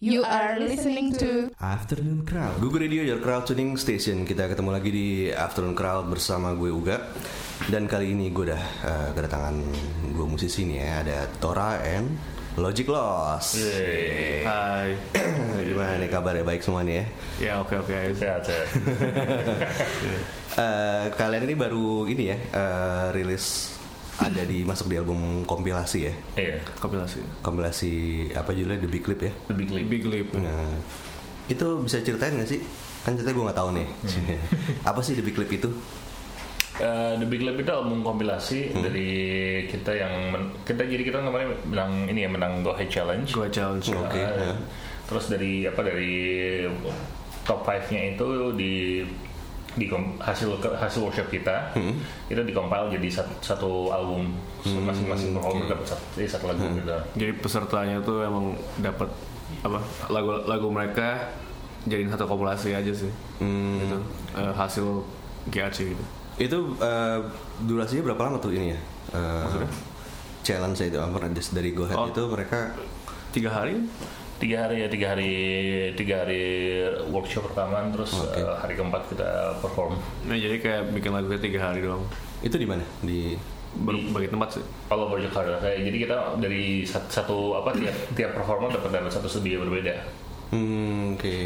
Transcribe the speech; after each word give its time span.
You 0.00 0.24
are 0.24 0.56
listening 0.56 1.12
to 1.20 1.52
Afternoon 1.60 2.24
Crowd. 2.24 2.56
Google 2.56 2.88
Radio 2.88 3.04
Your 3.04 3.20
Crowd 3.20 3.44
Tuning 3.44 3.76
Station. 3.76 4.24
Kita 4.24 4.48
ketemu 4.48 4.72
lagi 4.72 4.88
di 4.88 5.28
Afternoon 5.28 5.76
Crowd 5.76 6.08
bersama 6.08 6.56
gue 6.56 6.72
Uga. 6.72 7.04
Dan 7.68 7.84
kali 7.84 8.16
ini 8.16 8.32
gue 8.32 8.48
udah 8.48 8.64
uh, 8.80 9.08
kedatangan 9.12 9.60
dua 10.16 10.24
musisi 10.24 10.64
nih 10.64 10.80
ya. 10.80 11.04
Ada 11.04 11.18
Tora 11.36 11.84
and 11.84 12.16
Logic 12.56 12.88
Loss 12.88 13.60
Hai. 14.40 14.96
Gimana 15.68 16.00
nih 16.00 16.08
kabarnya? 16.08 16.48
Baik 16.48 16.64
semua 16.64 16.80
nih 16.80 16.96
ya? 16.96 17.04
Ya 17.36 17.52
oke 17.60 17.76
oke. 17.84 18.16
Sehat, 18.16 18.40
sehat. 18.48 18.68
Eh, 20.50 21.06
Kalian 21.14 21.46
ini 21.46 21.54
baru 21.54 22.10
ini 22.10 22.24
ya 22.26 22.36
eh, 22.36 23.06
rilis 23.14 23.78
ada 24.20 24.42
di 24.42 24.62
masuk 24.62 24.86
di 24.86 24.96
album 24.96 25.18
kompilasi 25.42 25.98
ya 26.02 26.14
Iya, 26.36 26.60
Kompilasi. 26.76 27.24
Kompilasi 27.40 27.92
apa 28.30 28.52
judulnya 28.52 28.78
The 28.78 28.90
Big 28.90 29.00
Clip 29.00 29.16
ya 29.18 29.32
The 29.48 29.56
Big 29.56 29.68
Leap. 29.68 29.86
Big 29.88 30.04
Leap. 30.04 30.28
Nah, 30.34 30.76
itu 31.46 31.66
bisa 31.80 31.98
ceritain 31.98 32.34
gak 32.34 32.46
sih? 32.46 32.60
Kan 33.00 33.16
ceritanya 33.16 33.32
gue 33.34 33.48
gak 33.48 33.58
tahu 33.58 33.70
nih 33.72 33.88
Apa 34.88 35.00
sih 35.00 35.14
The 35.14 35.22
Big 35.22 35.32
Clip 35.32 35.48
itu? 35.50 35.72
Eh, 36.76 37.12
The 37.14 37.26
Big 37.26 37.40
Leap 37.40 37.58
itu 37.58 37.70
album 37.70 38.00
kompilasi 38.00 38.72
dari 38.74 39.10
kita 39.66 39.92
yang 39.94 40.12
men- 40.30 40.52
kita 40.62 40.80
jadi 40.82 41.00
kita 41.02 41.20
kemarin 41.20 41.52
menang 41.64 41.92
ini 42.06 42.20
ya 42.20 42.30
menang 42.30 42.60
Go 42.60 42.72
Ahead 42.72 42.88
Challenge. 42.88 43.24
Gua 43.26 43.48
challenge. 43.48 43.88
Oke, 43.90 44.16
Eh, 44.16 44.28
ya. 44.38 44.56
Terus 45.04 45.24
dari 45.26 45.64
apa 45.64 45.80
dari 45.80 46.12
top 47.42 47.60
5-nya 47.62 48.14
itu 48.14 48.28
di 48.54 49.00
di 49.78 49.86
hasil 50.18 50.58
hasil 50.58 51.00
workshop 51.06 51.30
kita 51.30 51.70
itu 52.26 52.40
dikompil 52.42 52.90
jadi 52.90 53.22
satu, 53.22 53.34
satu 53.38 53.70
album 53.94 54.34
masing-masing 54.66 55.30
performer 55.30 55.70
dapat 55.70 55.86
satu, 55.94 56.04
jadi 56.18 56.28
satu 56.28 56.44
lagu 56.50 56.64
gitu. 56.74 56.90
Jadi 57.14 57.32
pesertanya 57.38 57.96
tuh 58.02 58.26
emang 58.26 58.58
dapat 58.82 59.06
apa 59.62 59.78
lagu 60.10 60.42
lagu 60.50 60.68
mereka 60.74 61.30
jadiin 61.86 62.10
satu 62.10 62.26
kompilasi 62.26 62.74
aja 62.74 62.90
sih. 62.90 63.12
Gitu. 63.38 63.98
Eh, 64.34 64.52
hasil 64.58 65.06
GAC 65.54 65.94
gitu. 65.94 66.04
Itu 66.40 66.58
eh, 66.82 67.18
durasinya 67.64 68.10
berapa 68.10 68.22
lama 68.26 68.38
tuh 68.42 68.50
ini 68.50 68.74
ya? 68.74 68.80
Eh, 69.14 69.66
challenge 70.42 70.82
itu 70.82 70.98
apa 70.98 71.30
dari 71.30 71.70
Go 71.76 71.86
Ahead 71.86 71.98
Oh. 72.00 72.08
itu 72.08 72.22
mereka 72.26 72.74
Tiga 73.30 73.50
hari? 73.54 73.78
Tiga 74.40 74.56
hari 74.62 74.80
ya 74.80 74.88
tiga 74.88 75.06
hari 75.10 75.32
tiga 75.94 76.24
hari 76.24 76.42
workshop 77.06 77.46
pertama 77.46 77.84
terus 77.90 78.16
Oke. 78.16 78.40
eh, 78.40 78.56
hari 78.56 78.72
keempat 78.72 79.02
kita 79.06 79.28
perform 79.58 80.00
Nah, 80.24 80.34
jadi 80.34 80.56
kayak 80.56 80.82
bikin 80.90 81.12
lagunya 81.12 81.36
tiga 81.38 81.60
hari 81.62 81.80
doang. 81.80 82.00
itu 82.40 82.56
di 82.56 82.64
mana? 82.64 82.80
Di 83.00 83.36
Ber- 83.70 84.02
bagi 84.10 84.26
tempat 84.26 84.48
sih. 84.50 84.64
all 84.88 85.04
over 85.04 85.20
Jakarta 85.20 85.60
kayak 85.60 85.78
jadi 85.84 85.96
kita 86.00 86.16
dari 86.40 86.82
sat- 86.82 87.06
satu 87.06 87.54
apa 87.54 87.70
tiap 87.72 87.94
tiap 88.12 88.30
performer 88.32 88.72
dapat 88.72 88.90
dapat 88.90 89.12
satu 89.12 89.28
studio 89.28 89.60
berbeda 89.60 89.94
hmm, 90.50 91.14
oke. 91.14 91.36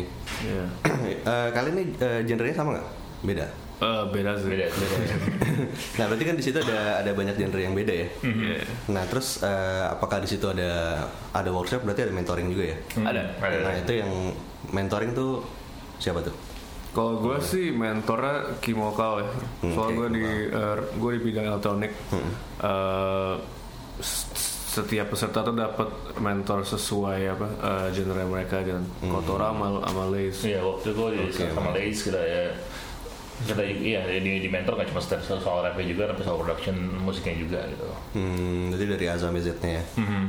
Iya. 0.40 0.64
Eh, 1.24 1.48
kalian 1.50 1.74
ini 1.74 1.84
eh, 1.98 2.20
genrenya 2.22 2.54
sama 2.54 2.70
nggak? 2.72 2.88
Beda. 3.22 3.46
Eh, 3.74 4.04
beda 4.08 4.32
sih. 4.36 4.48
beda 4.48 4.66
beda 4.70 4.96
Nah 5.98 6.04
berarti 6.06 6.24
kan 6.24 6.34
di 6.34 6.42
situ 6.42 6.58
ada 6.58 6.78
ada 6.98 7.10
banyak 7.10 7.34
genre 7.34 7.58
yang 7.58 7.74
beda 7.74 7.90
ya. 7.92 8.08
Iya. 8.20 8.56
Nah 8.88 9.02
terus 9.04 9.40
eh, 9.40 9.84
apakah 9.88 10.18
di 10.18 10.28
situ 10.28 10.46
ada 10.46 11.04
ada 11.30 11.50
workshop 11.50 11.82
berarti 11.82 12.06
ada 12.06 12.12
mentoring 12.12 12.48
juga 12.48 12.64
ya? 12.70 12.76
Ada. 13.00 13.22
ada 13.36 13.56
Nah 13.60 13.74
itu 13.76 13.92
yang 13.94 14.10
mentoring 14.70 15.10
tuh 15.12 15.42
siapa 15.96 16.20
tuh? 16.20 16.34
Kalau 16.90 17.18
gue 17.18 17.36
sih 17.40 17.70
mentornya 17.70 18.54
Kimokal 18.58 19.20
ya. 19.20 19.28
Soalnya 19.68 19.90
oke, 19.90 19.98
gue 19.98 20.08
di 20.12 20.24
gue 20.94 21.10
di 21.10 21.20
bidang 21.24 21.46
elektronik. 21.50 21.92
Eh, 22.60 23.34
s- 23.98 24.30
setiap 24.74 25.06
peserta 25.08 25.42
tuh 25.42 25.54
dapat 25.54 25.86
mentor 26.18 26.62
sesuai 26.62 27.20
apa 27.28 27.46
eh, 27.58 27.86
genre 27.90 28.22
mereka 28.24 28.62
kan. 28.62 28.82
Kotora 29.02 29.50
sama 29.50 29.82
sama 29.82 30.04
Lace. 30.08 30.46
Iya 30.46 30.62
waktu 30.62 30.86
itu 30.86 30.94
gue 30.94 31.08
jadi 31.12 31.26
Oke, 31.26 31.44
sama 31.50 31.70
Lace 31.72 32.00
kita 32.04 32.22
ya 32.22 32.42
kita 33.42 33.62
iya 33.66 34.00
di, 34.06 34.40
di 34.40 34.48
mentor 34.48 34.78
nggak 34.78 34.94
cuma 34.94 35.02
soal 35.02 35.40
soal 35.42 35.58
rapnya 35.60 35.84
juga 35.84 36.06
tapi 36.14 36.22
soal 36.22 36.38
production 36.38 36.76
musiknya 37.02 37.34
juga 37.36 37.60
gitu 37.66 37.86
Hmm, 38.14 38.70
jadi 38.70 38.84
dari 38.94 39.04
A 39.10 39.14
sampai 39.18 39.42
Z-nya 39.42 39.70
ya. 39.74 39.84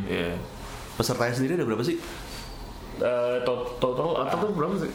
Iya. 0.10 0.34
Pesertanya 0.98 1.34
sendiri 1.34 1.54
ada 1.56 1.66
berapa 1.70 1.86
sih? 1.86 2.02
Eh, 2.96 3.38
to- 3.44 3.76
total 3.78 4.16
Total 4.16 4.40
tuh 4.40 4.52
berapa 4.56 4.76
sih? 4.80 4.92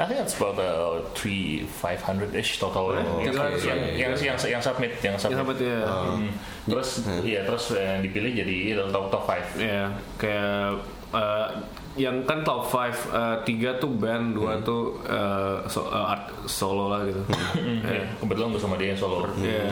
I 0.00 0.08
think 0.08 0.24
it's 0.24 0.32
about 0.40 0.56
uh, 0.56 1.04
three 1.12 1.68
five 1.68 2.00
hundred 2.00 2.32
ish 2.32 2.56
total 2.56 2.96
yang, 2.96 3.04
yang, 3.28 3.34
yang, 3.36 3.52
ya? 3.60 3.74
yang, 3.92 4.12
yang, 4.16 4.36
yang 4.40 4.62
submit 4.64 4.96
yang 5.04 5.20
submit, 5.20 5.36
Yang 5.36 5.44
sampai 5.52 5.68
ya. 5.68 5.80
Hmm. 5.84 6.28
terus 6.64 6.88
iya 7.20 7.40
terus 7.44 7.76
yang 7.76 8.00
dipilih 8.00 8.32
jadi 8.32 8.56
top 8.88 9.12
top 9.12 9.28
five 9.28 9.44
Iya, 9.60 9.92
kayak 10.16 10.80
eh, 11.12 11.48
yang 11.94 12.24
kan 12.24 12.40
top 12.40 12.64
5 12.64 13.04
tiga 13.44 13.76
tuh 13.76 13.92
band, 13.92 14.32
dua 14.32 14.56
tuh 14.60 14.96
eh, 15.04 15.56
so- 15.66 15.86
eh, 15.86 16.04
art 16.08 16.32
solo 16.44 16.88
lah 16.88 17.04
gitu. 17.04 17.20
Iya, 17.84 18.16
kebetulan 18.16 18.48
gue 18.50 18.60
sama 18.60 18.76
dia 18.76 18.92
yang 18.92 19.00
solo 19.00 19.28
Iya. 19.36 19.68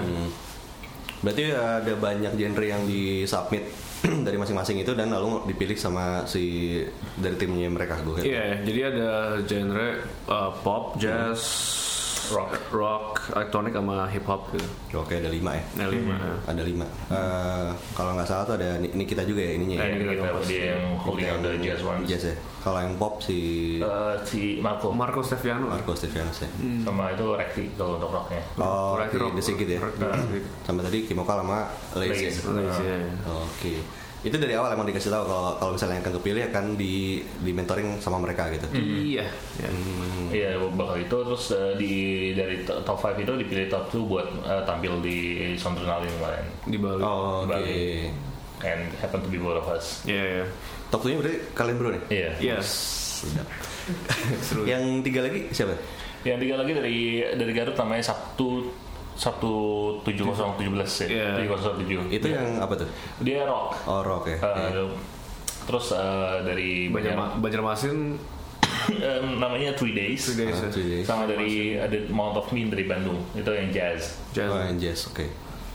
Berarti 1.20 1.52
ada 1.52 1.92
banyak 1.96 2.32
genre 2.32 2.64
yang 2.64 2.82
di 2.84 3.24
submit 3.24 3.64
dari 4.26 4.36
masing-masing 4.36 4.80
itu 4.80 4.96
dan 4.96 5.12
lalu 5.12 5.44
dipilih 5.46 5.76
sama 5.76 6.24
si 6.24 6.80
dari 7.16 7.36
timnya 7.36 7.68
mereka 7.68 8.00
gue. 8.00 8.24
Iya, 8.24 8.64
jadi 8.64 8.80
ada 8.88 9.08
genre 9.44 9.88
uh, 10.24 10.48
pop, 10.64 10.96
jazz, 10.96 11.40
Rock. 12.30 12.50
rock, 12.70 13.06
elektronik 13.32 13.72
sama 13.72 14.06
hip 14.06 14.24
hop 14.24 14.50
gitu. 14.50 14.68
Oke 14.96 15.16
ada 15.16 15.26
lima 15.26 15.52
ya. 15.52 15.64
Nah, 15.74 15.86
lima. 15.86 16.14
Ada 16.44 16.62
lima. 16.62 16.86
Eh, 17.08 17.68
kalau 17.92 18.14
nggak 18.14 18.24
salah 18.24 18.44
tuh 18.44 18.54
ada 18.54 18.78
Ni- 18.78 18.90
ini 18.90 19.04
kita 19.04 19.22
juga 19.22 19.40
ya 19.40 19.52
ininya. 19.54 19.76
Eh, 19.76 19.82
ya. 19.82 19.92
ini 19.92 20.04
kita 20.08 20.28
dia 20.42 20.62
yang 20.72 20.82
holding 20.96 21.28
on 21.28 21.40
the 21.40 21.52
jazz 21.58 21.80
one 21.80 22.00
Jazz 22.02 22.24
ya. 22.24 22.34
Kalau 22.60 22.78
yang 22.78 22.94
pop 22.94 23.18
si 23.18 23.38
Eh, 23.76 24.14
si 24.22 24.40
Marco 24.58 24.92
Marco 24.92 25.20
Steviano. 25.20 25.66
Marco 25.66 25.92
Stevianus 25.92 26.40
ya. 26.40 26.48
sama 26.80 27.10
itu 27.10 27.26
Rekti 27.32 27.62
kalau 27.74 27.96
untuk 27.96 28.10
rocknya 28.10 28.42
Oh, 28.56 28.94
Rock- 28.94 29.10
di 29.10 29.16
rock- 29.16 29.34
The 29.34 29.42
Sigit 29.42 29.68
ya. 29.68 29.78
rock- 29.80 29.98
rock- 29.98 30.46
Sama 30.62 30.80
tadi 30.80 30.98
Kimokal 31.04 31.40
sama 31.40 31.58
Lace. 31.94 32.20
ya? 32.20 32.30
Iya. 32.30 32.98
Oke. 33.26 33.74
Itu 34.20 34.36
dari 34.36 34.52
awal 34.52 34.72
emang 34.72 34.84
dikasih 34.84 35.08
tahu 35.08 35.24
kalau 35.24 35.56
kalau 35.56 35.72
misalnya 35.72 35.96
yang 35.96 36.04
akan 36.04 36.14
kepilih 36.20 36.42
akan 36.48 36.64
di 36.74 36.94
di 37.40 37.50
mentoring 37.50 37.96
sama 37.98 38.16
mereka 38.16 38.52
gitu. 38.52 38.68
Iya. 38.76 39.24
ya. 39.56 39.70
Iya 40.28 40.50
bakal 40.70 41.00
itu 41.00 41.16
terus 41.16 41.44
eh, 41.50 41.72
di 41.74 41.92
dari 42.32 42.60
to- 42.62 42.80
top 42.82 43.00
5 43.00 43.16
itu 43.18 43.32
dipilih 43.34 43.66
top 43.66 43.88
2 43.88 44.04
buat 44.04 44.28
eh, 44.44 44.62
tampil 44.62 45.00
di 45.00 45.18
Soundtrack 45.54 46.04
kemarin 46.06 46.44
Di 46.64 46.76
Bali. 46.76 47.00
Oh, 47.00 47.42
oke. 47.42 47.50
Bali. 47.50 48.12
and 48.60 48.92
happen 49.00 49.18
to 49.18 49.28
be 49.28 49.40
both 49.40 49.56
of 49.56 49.66
us 49.66 50.04
Iya, 50.04 50.20
iya. 50.20 50.44
Top 50.88 51.00
2 51.00 51.16
berarti 51.16 51.40
kalian 51.50 51.76
berdua 51.76 51.92
nih? 51.96 52.02
iya 52.12 52.30
Yes. 52.36 52.68
Sedap. 53.24 53.48
Seru. 54.46 54.64
yang 54.64 55.00
tiga 55.00 55.24
lagi 55.24 55.48
siapa? 55.50 55.72
yang 56.20 56.36
tiga 56.36 56.60
lagi 56.60 56.76
dari 56.76 56.96
dari 57.32 57.52
Garut 57.52 57.72
namanya 57.74 58.12
Sabtu 58.12 58.68
Sabtu 59.20 59.52
7017 60.00 60.56
ya 61.04 61.36
Iya. 61.36 61.44
7017 61.44 62.08
Itu 62.10 62.26
yang 62.26 62.56
apa 62.56 62.72
tuh? 62.74 62.88
dia 63.20 63.44
rock 63.44 63.76
Oh, 63.84 64.00
rock 64.00 64.24
ya. 64.26 64.38
Eh, 64.40 64.88
terus 65.62 65.92
eh, 65.92 66.36
dari 66.40 66.88
Banjarma- 66.88 67.36
Banjarmasin 67.36 68.16
Em, 68.90 69.36
namanya 69.36 69.76
Three 69.76 69.92
Days, 69.92 70.24
Three 70.24 70.40
Days. 70.40 70.56
Ya. 70.56 70.68
Three 70.68 70.88
Days. 70.90 71.04
sama 71.04 71.28
dari 71.28 71.76
ada 71.76 71.94
Mount 72.08 72.34
of 72.34 72.48
Mean 72.50 72.66
dari 72.66 72.82
Bandung 72.82 73.20
itu 73.32 73.46
yang 73.46 73.68
jazz 73.68 74.16
Jazz. 74.32 74.48
Oh, 74.48 74.56
yang 74.58 74.80
jazz, 74.80 75.04
oke. 75.06 75.26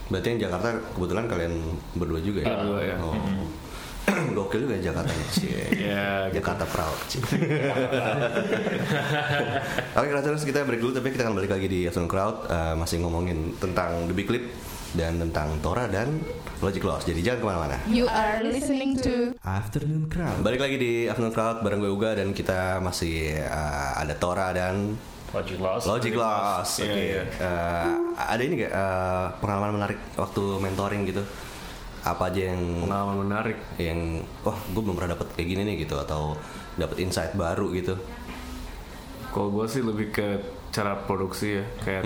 Berarti 0.06 0.27
yang 0.27 0.39
Jakarta 0.41 0.67
kebetulan 0.91 1.25
kalian 1.25 1.53
berdua 1.94 2.19
juga 2.19 2.41
ya? 2.41 2.50
Berdua, 2.51 2.79
ya. 2.83 2.95
Oh. 2.97 3.13
Gokil 4.38 4.70
juga 4.70 4.78
Jakarta. 4.78 5.10
Cie. 5.34 5.66
Iya, 5.86 6.30
gitu. 6.30 6.42
Jakarta 6.42 6.66
proud. 6.70 6.98
Cie. 7.10 7.22
Oke, 9.98 10.08
terus 10.22 10.44
kita 10.46 10.66
break 10.66 10.82
dulu 10.82 10.94
tapi 10.94 11.10
kita 11.14 11.24
akan 11.26 11.36
balik 11.38 11.52
lagi 11.54 11.68
di 11.70 11.88
Afternoon 11.90 12.12
Crowd 12.12 12.36
eh, 12.50 12.74
masih 12.78 13.00
ngomongin 13.02 13.54
tentang 13.58 14.06
The 14.10 14.14
Big 14.14 14.28
Clip 14.30 14.46
dan 14.96 15.20
tentang 15.20 15.60
Tora 15.60 15.92
dan 15.92 16.24
Logic 16.64 16.82
Loss. 16.82 17.04
Jadi 17.04 17.20
jangan 17.20 17.40
ke 17.40 17.46
mana-mana. 17.46 17.78
You 17.92 18.08
are 18.08 18.40
listening 18.42 18.96
to 19.04 19.36
Afternoon 19.44 20.08
Crowd. 20.08 20.40
Balik 20.40 20.64
lagi 20.64 20.76
di 20.80 20.94
Afternoon 21.12 21.36
Crowd 21.36 21.60
bareng 21.62 21.84
gue 21.84 21.92
Uga 21.92 22.16
dan 22.16 22.32
kita 22.32 22.80
masih 22.80 23.44
eh, 23.44 23.92
ada 24.00 24.16
Tora 24.16 24.56
dan 24.56 24.96
Logic 25.36 25.60
Loss 25.60 25.84
Logic 25.84 26.16
Loss. 26.16 26.69
Oke. 26.80 26.88
Iya, 26.88 26.96
iya. 26.96 27.24
Eh, 27.28 27.88
ada 28.16 28.42
ini 28.42 28.63
gak 28.63 28.72
eh, 28.72 29.25
pengalaman 29.44 29.72
menarik 29.75 30.00
waktu 30.16 30.44
mentoring 30.63 31.04
gitu? 31.12 31.24
Apa 32.06 32.30
aja 32.30 32.54
yang 32.54 32.86
Pengalaman 32.86 33.18
menarik. 33.25 33.57
yang 33.81 34.22
wah 34.46 34.54
gue 34.54 34.81
belum 34.81 34.94
pernah 34.94 35.18
dapet 35.18 35.28
kayak 35.34 35.48
gini 35.50 35.62
nih 35.66 35.75
gitu 35.90 35.98
atau 35.98 36.38
dapet 36.78 37.02
insight 37.02 37.34
baru 37.34 37.74
gitu? 37.74 37.98
Kalau 39.34 39.50
gue 39.52 39.66
sih 39.66 39.81
lebih 39.81 40.13
ke 40.13 40.40
cara 40.69 40.96
produksi 40.96 41.60
ya, 41.60 41.66
kayak 41.81 42.04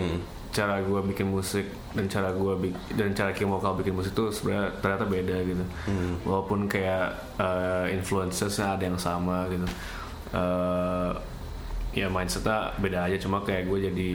cara 0.49 0.81
gue 0.81 0.99
bikin 1.13 1.29
musik 1.29 1.69
dan 1.93 2.09
cara 2.09 2.33
gue 2.33 2.73
dan 2.97 3.13
cara 3.13 3.29
Kimokal 3.37 3.77
bikin 3.77 3.93
musik 3.93 4.17
tuh 4.17 4.33
sebenarnya 4.33 4.81
ternyata 4.81 5.05
beda 5.05 5.37
gitu. 5.45 5.65
Walaupun 6.25 6.65
kayak 6.65 7.37
uh, 7.37 7.85
influencesnya 7.91 8.79
ada 8.79 8.83
yang 8.89 8.97
sama 8.97 9.45
gitu. 9.51 9.67
Eh, 10.29 11.11
ya 11.89 12.05
mindsetnya 12.05 12.77
beda 12.77 13.09
aja 13.09 13.17
cuma 13.17 13.41
kayak 13.41 13.65
gue 13.65 13.89
jadi 13.89 14.09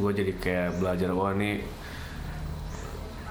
gue 0.00 0.10
jadi 0.16 0.32
kayak 0.40 0.68
belajar 0.80 1.12
wah 1.12 1.36
ini 1.36 1.60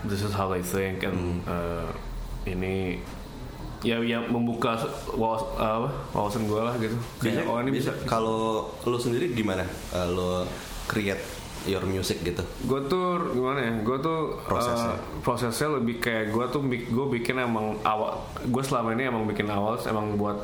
this 0.08 0.22
is 0.24 0.34
how 0.36 0.52
I 0.52 0.62
think 0.62 1.04
and 1.04 1.44
uh, 1.48 1.88
ini 2.44 3.00
ya 3.84 4.00
yang 4.00 4.32
membuka 4.32 4.80
wawas, 5.12 5.44
apa, 5.60 5.92
wawasan 6.16 6.48
gue 6.48 6.62
lah 6.64 6.76
gitu. 6.80 6.96
Kayak 7.20 7.52
oh 7.52 7.60
ini 7.60 7.72
bisa. 7.76 7.92
Kalau 8.08 8.72
lo 8.88 8.98
sendiri 8.98 9.36
gimana? 9.36 9.68
Eh, 9.68 10.08
lo 10.08 10.48
create 10.88 11.20
your 11.64 11.84
music 11.88 12.20
gitu? 12.24 12.44
gue 12.44 12.80
tuh 12.88 13.36
gimana 13.36 13.60
ya? 13.60 13.72
Gue 13.84 13.98
tuh 14.00 14.40
Prosesnya. 14.48 14.96
eh, 14.96 15.00
prosesnya. 15.24 15.68
lebih 15.80 16.00
kayak 16.00 16.32
gue 16.32 16.46
tuh 16.52 16.64
gue 16.68 17.06
bikin 17.20 17.40
emang 17.40 17.80
awal 17.84 18.24
gue 18.44 18.64
selama 18.64 18.96
ini 18.96 19.08
emang 19.08 19.24
bikin 19.28 19.48
awal 19.52 19.80
emang 19.88 20.16
buat 20.20 20.44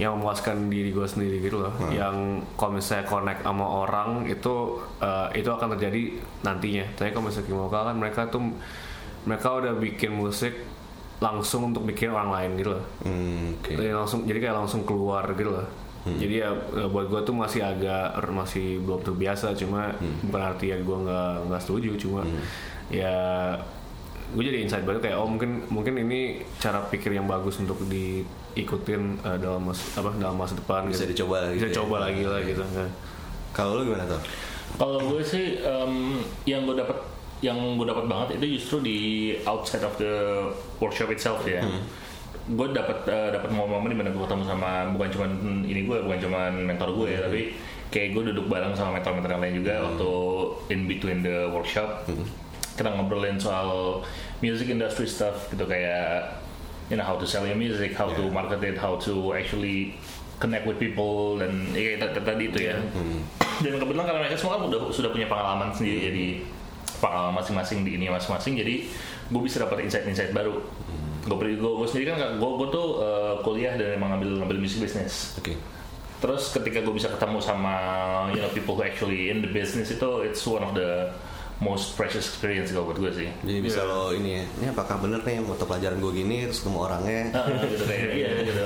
yang 0.00 0.18
memuaskan 0.18 0.66
diri 0.72 0.90
gue 0.90 1.06
sendiri 1.06 1.38
gitu 1.38 1.62
loh. 1.62 1.70
Yang 1.90 2.46
kalau 2.58 2.78
misalnya 2.78 3.06
connect 3.06 3.40
sama 3.46 3.66
orang 3.66 4.26
itu 4.26 4.54
eh, 4.98 5.28
itu 5.38 5.50
akan 5.50 5.78
terjadi 5.78 6.18
nantinya. 6.42 6.86
Tapi 6.98 7.14
kalau 7.14 7.30
misalnya 7.30 7.70
kan 7.70 7.96
mereka 7.98 8.26
tuh 8.26 8.42
mereka 9.24 9.48
udah 9.54 9.72
bikin 9.74 10.12
musik 10.12 10.54
langsung 11.18 11.70
untuk 11.70 11.82
bikin 11.82 12.10
orang 12.10 12.30
lain 12.30 12.50
gitu 12.56 12.70
loh 12.72 12.84
Hmm, 13.00 13.54
oke. 13.56 13.72
jadi 13.72 13.92
langsung 13.92 14.20
jadi 14.22 14.38
kayak 14.40 14.56
langsung 14.58 14.82
keluar 14.82 15.22
gitu 15.32 15.50
loh 15.50 15.66
jadi 16.02 16.34
ya 16.36 16.50
eh, 16.50 16.88
buat 16.88 17.06
gue 17.06 17.20
tuh 17.22 17.30
masih 17.32 17.62
agak 17.62 18.10
masih 18.28 18.82
belum 18.82 19.00
terbiasa 19.00 19.54
cuma 19.54 19.94
bukan 20.20 20.42
arti 20.42 20.66
ya 20.68 20.78
gue 20.78 20.96
nggak 20.98 21.46
nggak 21.46 21.62
setuju 21.62 21.94
cuma 21.96 22.26
ya 22.88 23.14
gue 24.28 24.42
jadi 24.42 24.58
insight 24.60 24.82
baru 24.82 24.98
kayak 24.98 25.14
oh 25.14 25.28
mungkin 25.28 25.62
mungkin 25.68 25.94
ini 26.00 26.20
cara 26.58 26.82
pikir 26.84 27.12
yang 27.12 27.30
bagus 27.30 27.60
untuk 27.60 27.78
diikutin 27.86 29.02
eh, 29.22 29.38
dalam 29.38 29.62
mas, 29.62 29.94
apa 29.94 30.10
dalam 30.16 30.34
masa 30.34 30.54
depan 30.54 30.86
Bisa 30.86 31.04
gitu. 31.04 31.22
dicoba 31.22 31.46
lagi 31.46 31.54
bisa 31.54 31.62
gitu 31.62 31.70
ya. 31.70 31.78
coba 31.78 31.96
lagi 32.02 32.22
lah 32.24 32.40
gitu 32.42 32.62
Nah. 32.66 32.90
Kalau 33.52 33.76
lo 33.76 33.84
gimana 33.84 34.08
tuh? 34.08 34.16
Kalau 34.74 34.98
gue 35.06 35.20
sih 35.20 35.60
em, 35.60 36.16
yang 36.44 36.64
gue 36.64 36.72
dapat 36.74 36.96
yang 37.42 37.58
gue 37.74 37.86
dapat 37.90 38.06
banget 38.06 38.38
itu 38.38 38.56
justru 38.56 38.86
di 38.86 38.98
outside 39.42 39.82
of 39.82 39.98
the 39.98 40.46
workshop 40.78 41.10
itself 41.10 41.42
ya. 41.42 41.60
Gue 42.46 42.70
dapat 42.70 43.02
eh, 43.10 43.34
dapat 43.34 43.50
momen-momen 43.50 43.90
di 43.90 43.98
mana 43.98 44.10
gue 44.14 44.22
ketemu 44.22 44.44
sama 44.46 44.86
bukan 44.94 45.08
cuma 45.10 45.26
ini 45.66 45.82
gue 45.86 45.98
bukan 46.06 46.18
cuma 46.22 46.50
mentor 46.54 46.94
gue 46.94 47.18
ya, 47.18 47.20
tapi 47.26 47.54
kayak 47.90 48.14
gue 48.14 48.22
duduk 48.30 48.46
bareng 48.46 48.72
sama 48.78 49.02
mentor-mentor 49.02 49.30
yang 49.36 49.42
lain 49.42 49.54
juga 49.58 49.74
waktu 49.84 50.10
in 50.70 50.80
between 50.86 51.18
the 51.26 51.50
workshop. 51.50 52.06
Kita 52.78 52.88
ngobrolin 52.94 53.36
soal 53.36 54.00
music 54.38 54.70
industry 54.70 55.10
stuff 55.10 55.50
gitu 55.50 55.66
kayak 55.66 56.38
you 56.90 56.94
know 56.94 57.06
how 57.06 57.18
to 57.18 57.26
sell 57.26 57.42
your 57.42 57.58
music, 57.58 57.98
how 57.98 58.06
to 58.06 58.22
market 58.30 58.62
it, 58.62 58.78
how 58.78 58.94
to 59.02 59.34
actually 59.34 59.98
connect 60.38 60.66
with 60.66 60.78
people 60.78 61.38
dan 61.42 61.74
ya, 61.74 61.98
kayak 61.98 62.22
tadi 62.22 62.50
itu 62.50 62.58
ya. 62.70 62.78
Dan 63.62 63.78
kebetulan 63.82 64.06
karena 64.06 64.20
mereka 64.26 64.38
semua 64.38 64.58
kan 64.58 64.70
udah 64.70 64.90
sudah 64.90 65.10
punya 65.10 65.26
pengalaman 65.26 65.70
sendiri 65.74 65.98
jadi 66.10 66.26
pengalaman 66.38 66.61
masing-masing 67.06 67.82
di 67.82 67.96
ini 67.96 68.06
masing-masing 68.06 68.54
jadi 68.54 68.86
gue 69.26 69.42
bisa 69.42 69.58
dapat 69.58 69.82
insight-insight 69.82 70.30
baru. 70.30 70.62
Gue 71.22 71.38
gue 71.38 71.58
gue 71.58 71.88
sendiri 71.88 72.12
kan 72.12 72.36
gue 72.36 72.50
gue 72.58 72.68
tuh 72.68 72.86
uh, 72.98 73.34
kuliah 73.40 73.74
dan 73.74 73.96
emang 73.96 74.14
ngambil 74.14 74.42
ngambil 74.42 74.58
music 74.58 74.78
business. 74.78 75.34
Oke. 75.34 75.58
Terus 76.18 76.54
ketika 76.54 76.78
gue 76.78 76.94
bisa 76.94 77.10
ketemu 77.10 77.38
sama 77.38 77.74
you 78.30 78.38
know 78.38 78.50
people 78.50 78.74
who 78.74 78.82
actually 78.82 79.26
in 79.26 79.42
the 79.42 79.50
business 79.50 79.90
itu 79.90 80.08
it's 80.22 80.42
one 80.42 80.62
of 80.62 80.74
the 80.74 81.10
most 81.58 81.94
precious 81.94 82.26
experience 82.26 82.74
kalau 82.74 82.90
buat 82.90 82.98
gue 82.98 83.12
sih. 83.14 83.28
Jadi 83.42 83.58
bisa 83.58 83.82
lo 83.82 84.10
ini 84.10 84.34
ya, 84.34 84.44
ini 84.58 84.66
apakah 84.70 84.98
bener 84.98 85.22
nih 85.22 85.38
mata 85.38 85.62
pelajaran 85.62 85.98
gue 85.98 86.12
gini 86.12 86.46
terus 86.46 86.58
ketemu 86.58 86.78
orangnya 86.82 87.22
Ah, 87.34 87.46
gitu 87.62 87.84
kayak 87.86 88.06
iya 88.18 88.30
gitu 88.42 88.62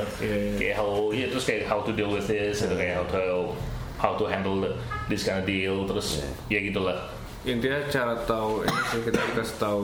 kayak 0.57 0.75
how 0.77 0.89
iya 1.13 1.27
terus 1.29 1.45
kayak 1.45 1.69
how 1.69 1.85
to 1.85 1.93
deal 1.93 2.09
with 2.09 2.25
this 2.25 2.61
gitu 2.61 2.73
kayak 2.73 2.97
how 2.97 3.05
to 3.05 3.21
how 4.01 4.13
to 4.17 4.25
handle 4.25 4.57
the- 4.61 4.77
this 5.13 5.25
kind 5.25 5.37
of 5.37 5.45
deal 5.45 5.85
terus 5.85 6.25
ya 6.49 6.57
gitulah 6.57 6.97
intinya 7.47 7.79
cara 7.89 8.15
tahu 8.27 8.67
ini 8.67 8.81
sih 8.91 9.01
kita 9.07 9.21
kasih 9.39 9.57
tahu 9.63 9.83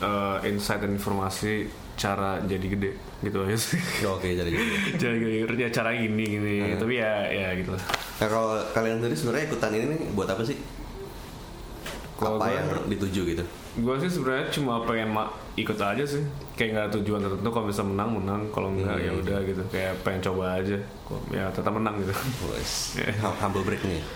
eh, 0.00 0.48
insight 0.48 0.80
dan 0.80 0.96
informasi 0.96 1.68
cara 1.92 2.40
jadi 2.48 2.66
gede 2.72 2.90
gitu 3.20 3.44
aja 3.44 3.54
sih 3.60 3.78
Oke 4.08 4.32
jadi 4.32 4.48
gitu. 4.48 4.96
cara 4.96 5.14
ya 5.54 5.68
cara 5.68 5.90
gini 5.94 6.24
gini 6.24 6.56
tapi 6.80 6.98
ya 6.98 7.28
ya 7.28 7.48
gitu 7.54 7.76
lah 7.76 7.84
Nah 8.22 8.30
kalau 8.30 8.54
kalian 8.70 9.02
sendiri 9.02 9.18
sebenarnya 9.18 9.44
ikutan 9.50 9.70
ini 9.74 9.84
nih 9.98 10.00
buat 10.14 10.30
apa 10.30 10.46
sih? 10.46 10.54
Kalau 12.14 12.38
apa 12.38 12.54
yang 12.54 12.66
dituju 12.86 13.34
gitu? 13.34 13.44
Gue 13.72 13.94
sih 13.98 14.10
sebenarnya 14.10 14.46
cuma 14.50 14.84
pengen 14.84 15.08
ma- 15.10 15.28
ikut 15.54 15.74
aja 15.74 16.04
sih. 16.04 16.20
Kayak 16.52 16.68
nggak 16.70 16.84
ada 16.84 16.92
tujuan 16.96 17.20
tertentu 17.20 17.48
kalau 17.48 17.66
bisa 17.66 17.80
menang 17.80 18.10
menang. 18.12 18.42
Kalau 18.48 18.68
enggak 18.68 18.98
ya 18.98 19.12
udah 19.12 19.38
gitu. 19.42 19.62
Kayak 19.68 19.96
pengen 20.00 20.20
coba 20.22 20.58
aja. 20.58 20.76
Kok 21.02 21.20
ya 21.30 21.48
tetap 21.48 21.72
menang 21.72 21.96
gitu. 21.98 22.12
Wes, 22.48 22.96
hum- 23.22 23.38
humble 23.38 23.64
break 23.64 23.80
nih. 23.82 24.00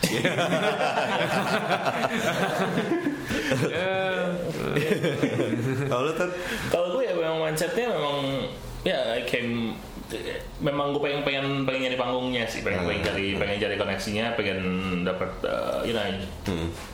Ya, 3.46 4.26
Kalau 5.86 6.10
tuh 6.12 6.28
kalau 6.68 6.86
gue 6.94 7.02
ya 7.04 7.14
memang 7.14 7.38
mindsetnya 7.42 7.86
memang 7.88 8.18
ya 8.82 8.98
I 9.14 9.22
came 9.22 9.74
memang 10.62 10.94
gue 10.94 11.02
pengen 11.02 11.20
pengen 11.26 11.46
pengen 11.66 11.90
nyari 11.90 11.98
panggungnya 11.98 12.46
sih 12.46 12.62
pengen 12.62 12.86
pengen 12.86 13.02
cari 13.02 13.34
pengen 13.34 13.58
cari 13.58 13.74
koneksinya 13.74 14.38
pengen 14.38 14.58
dapat 15.02 15.30
uh, 15.42 15.82
you 15.82 15.90
know 15.90 16.06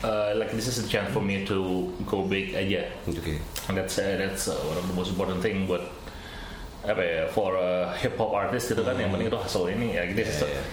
uh, 0.01 0.33
like 0.33 0.49
this 0.49 0.65
is 0.65 0.81
a 0.81 0.87
chance 0.89 1.13
for 1.13 1.21
me 1.21 1.45
to 1.45 1.89
go 2.09 2.25
big 2.25 2.57
aja 2.57 2.89
oke. 3.05 3.33
And 3.69 3.77
that's 3.77 4.01
uh, 4.01 4.17
that's 4.17 4.49
uh, 4.49 4.57
one 4.65 4.81
of 4.81 4.85
the 4.89 4.97
most 4.97 5.13
important 5.13 5.45
thing 5.45 5.69
buat 5.69 5.85
apa 6.83 6.99
ya 6.99 7.21
for 7.29 7.55
a 7.55 7.93
hip 8.01 8.17
hop 8.17 8.33
artist 8.33 8.73
gitu 8.73 8.81
kan 8.81 8.97
yang 8.97 9.13
penting 9.13 9.29
itu 9.29 9.39
hustle 9.39 9.69
ini 9.69 9.95
ya 9.95 10.03
this 10.11 10.27
is 10.27 10.41
Yeah, 10.43 10.57
yeah. 10.59 10.65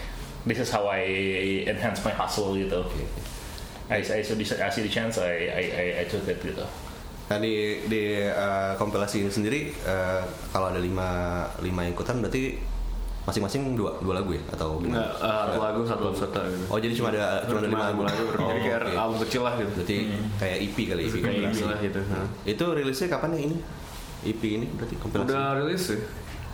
this 0.49 0.59
is 0.59 0.69
how 0.73 0.89
I 0.89 1.05
enhance 1.69 2.01
my 2.03 2.11
hustle 2.17 2.57
gitu. 2.57 2.83
I, 3.93 4.01
I, 4.01 4.23
so 4.25 4.33
I 4.35 4.71
see 4.73 4.83
the 4.83 4.89
chance 4.89 5.21
I 5.21 5.51
I, 5.53 5.63
I, 5.71 5.85
I 6.03 6.05
took 6.09 6.25
it 6.25 6.41
gitu. 6.41 6.65
Nah 7.31 7.39
di 7.39 7.55
di 7.87 8.03
eh, 8.19 8.73
kompilasi 8.75 9.23
ini 9.23 9.31
sendiri 9.31 9.61
eh, 9.71 10.23
kalau 10.51 10.67
ada 10.67 10.79
lima 10.79 11.09
lima 11.61 11.87
ikutan 11.87 12.19
berarti 12.19 12.59
masing-masing 13.21 13.77
dua 13.77 13.95
dua 14.01 14.19
lagu 14.19 14.33
ya 14.33 14.43
atau 14.51 14.81
nggak 14.81 14.91
gimana? 14.91 15.07
eh, 15.07 15.45
satu 15.47 15.59
lagu 15.61 15.81
satu 15.87 16.05
gitu 16.43 16.65
Oh 16.67 16.77
jadi 16.77 16.91
cuma 16.93 17.09
ada 17.09 17.47
cuma 17.47 17.59
ada 17.61 17.69
lima 17.69 17.85
lagu. 17.87 18.03
lagu 18.03 18.25
Oh, 18.35 18.51
jadi 18.51 18.61
kayak 18.61 18.79
oke. 18.83 18.93
album 18.97 19.17
kecil 19.23 19.43
lah 19.45 19.55
gitu 19.55 19.71
Berarti 19.73 19.97
kayak 20.37 20.57
EP 20.59 20.77
kali 20.83 21.03
EP 21.03 21.15
kayak 21.15 21.23
kompilasi. 21.23 21.55
ini 21.55 21.65
lah 21.65 21.79
gitu 21.79 22.01
Nah. 22.03 22.27
Itu 22.43 22.65
rilisnya 22.73 23.09
kapan 23.09 23.31
ya 23.31 23.41
ini? 23.45 23.57
EP 24.23 24.43
ini 24.43 24.67
berarti 24.75 24.95
kompilasi. 24.99 25.29
udah 25.29 25.47
rilis 25.57 25.83
sih 25.87 26.01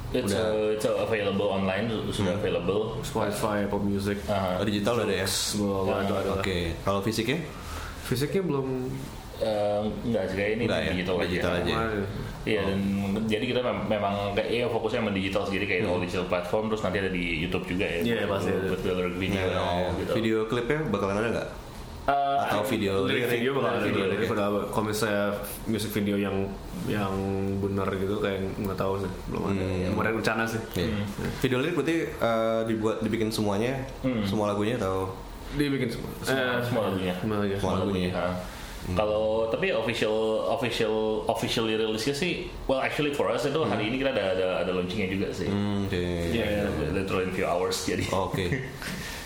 It's, 0.06 0.30
Udah. 0.30 0.38
uh, 0.38 0.70
it's 0.70 0.86
uh, 0.86 1.02
available 1.02 1.50
online 1.50 1.90
sudah 2.08 2.36
available. 2.36 2.94
Spotify 3.02 3.64
Apple 3.64 3.82
Music 3.82 4.22
Uh, 4.24 4.54
Oh, 4.54 4.62
digital 4.62 5.02
ada 5.02 5.10
ya? 5.10 5.26
ada 5.26 6.14
ada 6.14 6.30
Oke, 6.36 6.78
kalau 6.82 7.00
fisiknya? 7.00 7.42
fisiknya 8.04 8.44
belum 8.44 8.86
uh, 9.38 9.82
enggak 10.02 10.24
sih 10.26 10.36
kayak 10.36 10.50
ini 10.52 10.64
Enggak 10.64 10.80
ya, 10.80 10.90
digital, 10.92 11.14
digital 11.20 11.52
aja. 11.54 11.74
Iya 12.46 12.60
dan 12.62 12.78
jadi 13.26 13.44
kita 13.44 13.60
mem- 13.60 13.90
memang 13.90 14.14
kayak 14.32 14.48
ya 14.48 14.66
fokusnya 14.66 15.02
sama 15.02 15.10
digital 15.10 15.42
sendiri 15.42 15.66
kayak 15.66 15.82
all 15.84 15.98
digital 15.98 16.24
platform 16.24 16.70
terus 16.70 16.78
nanti 16.80 16.98
ada 17.00 17.10
di 17.10 17.42
YouTube 17.42 17.66
juga 17.66 17.84
ya. 17.84 17.98
Iya, 17.98 18.24
pasti 18.24 18.50
ada. 18.50 18.70
Lyric 18.70 19.16
video 19.16 19.40
and 19.42 19.58
all 19.58 19.82
gitu. 19.96 20.10
Video 20.14 20.36
klipnya 20.46 20.78
bakalan 20.86 21.18
ada 21.18 21.30
nggak? 21.32 21.48
Uh, 22.06 22.38
Atau 22.38 22.62
video 22.70 23.02
lirik 23.02 23.26
lirik? 23.26 23.34
video 23.34 23.50
bakal 23.52 23.70
ada 23.72 23.82
Video 23.82 23.98
video 23.98 24.14
lirik. 24.14 24.28
pada 24.30 24.44
kalau 24.70 24.84
misalnya 24.86 25.26
music 25.66 25.90
video 25.90 26.14
yang 26.14 26.36
yang 26.86 27.10
benar 27.58 27.90
gitu 27.90 28.22
kayak 28.22 28.46
nggak 28.56 28.78
tahu 28.78 29.02
sih 29.02 29.10
belum 29.26 29.42
ada 29.44 29.64
belum 29.90 29.98
ada 29.98 30.10
rencana 30.14 30.42
sih 30.46 30.62
Iya. 30.78 31.02
Video 31.42 31.58
lirik 31.58 31.74
berarti 31.74 31.96
eh, 32.06 32.60
dibuat 32.62 33.02
dibikin 33.02 33.26
semuanya, 33.28 33.74
semua 34.22 34.46
lagunya 34.46 34.78
atau 34.78 35.18
dibikin 35.52 35.90
semua 35.90 36.10
semua, 36.22 36.38
Eh, 36.38 36.58
semua 36.62 36.82
lagunya. 36.86 37.14
semua 37.18 37.34
lagunya. 37.36 37.58
Semua 37.58 37.74
lagunya. 37.82 38.10
Kalau 38.94 39.50
tapi 39.50 39.74
official 39.74 40.46
official 40.46 41.26
officially 41.26 41.74
rilisnya 41.74 42.14
sih, 42.14 42.46
well 42.70 42.78
actually 42.78 43.10
for 43.10 43.26
us 43.26 43.42
itu 43.42 43.58
hari 43.66 43.90
ini 43.90 43.98
kita 43.98 44.14
ada 44.14 44.24
ada, 44.38 44.46
ada 44.62 44.70
launchingnya 44.70 45.10
juga 45.10 45.26
sih. 45.34 45.50
Hmm, 45.50 45.90
oke. 45.90 46.02
Iya. 46.30 46.70
Literally 46.94 47.26
in 47.26 47.32
few 47.34 47.46
hours 47.48 47.82
jadi. 47.82 48.06
Oh, 48.14 48.30
Oke. 48.30 48.46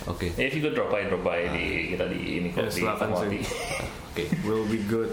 Oke. 0.09 0.33
Ya, 0.41 0.49
if 0.49 0.57
you 0.57 0.65
could 0.65 0.73
drop 0.73 0.89
by 0.89 1.05
drop 1.05 1.21
by 1.21 1.45
di 1.53 1.93
kita 1.93 2.09
di 2.09 2.41
ini 2.41 2.49
Ya, 2.57 2.97
kok 2.97 3.29
di. 3.29 3.45
Oke. 4.11 4.25
will 4.43 4.65
be 4.65 4.81
good 4.89 5.13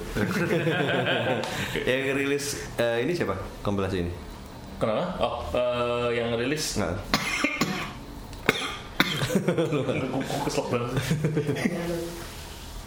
Yang 1.90 2.04
rilis 2.16 2.46
eh, 2.80 3.04
ini 3.04 3.12
siapa? 3.12 3.36
Kompilasi 3.68 4.08
ini? 4.08 4.12
Kenapa? 4.80 5.06
Oh, 5.20 5.36
eh, 5.52 6.24
yang 6.24 6.32
rilis 6.40 6.80
Nggak. 6.80 6.96
Gue 10.08 10.40
kesel 10.48 10.66
banget. 10.72 10.92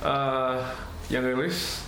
Eh, 0.00 0.56
yang 1.10 1.22
rilis? 1.26 1.82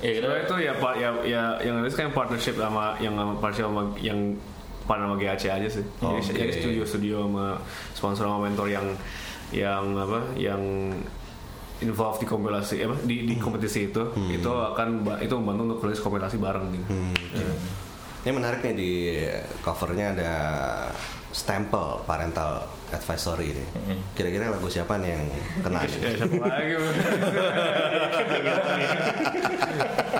Ya, 0.00 0.16
kita, 0.16 0.26
itu 0.48 0.54
ya 0.64 0.72
pak 0.76 0.94
ya 0.96 1.10
ya 1.22 1.42
yang 1.60 1.84
rilis 1.84 1.92
kan 1.92 2.08
partnership 2.10 2.56
sama 2.56 2.96
yang 2.98 3.14
partnership 3.36 3.68
sama 3.68 3.82
yang 4.00 4.36
partner 4.88 5.12
sama 5.12 5.16
GAC 5.20 5.44
aja 5.46 5.68
sih. 5.68 5.84
Oh, 6.00 6.16
Jadi, 6.16 6.50
studio 6.56 6.82
studio 6.82 7.16
sama 7.28 7.46
sponsor 7.92 8.24
sama 8.26 8.48
mentor 8.48 8.66
yang 8.66 8.86
yang 9.52 9.92
apa? 9.94 10.34
Yang 10.34 10.62
involved 11.80 12.20
di 12.20 12.26
kompilasi 12.26 12.80
apa? 12.80 12.96
Di 13.04 13.28
di 13.28 13.34
kompetisi 13.36 13.92
itu 13.92 14.02
itu 14.32 14.50
akan 14.50 15.04
itu 15.20 15.34
membantu 15.36 15.62
untuk 15.68 15.78
rilis 15.84 16.00
kompilasi 16.00 16.36
bareng 16.40 16.66
gitu. 16.74 16.86
Hmm, 16.88 17.14
Ya. 17.36 17.50
Ini 18.20 18.36
menarik 18.36 18.60
nih 18.60 18.74
di 18.76 19.16
covernya 19.64 20.12
ada 20.12 20.32
stempel 21.32 22.04
parental 22.04 22.68
advisory 22.92 23.56
ini. 23.56 23.64
Kira-kira 24.12 24.52
lagu 24.52 24.68
siapa 24.68 25.00
nih 25.00 25.08
yang 25.08 25.24
kena? 25.64 25.80
Ya 25.88 26.12
siapa 26.20 26.36
lagi? 26.36 26.74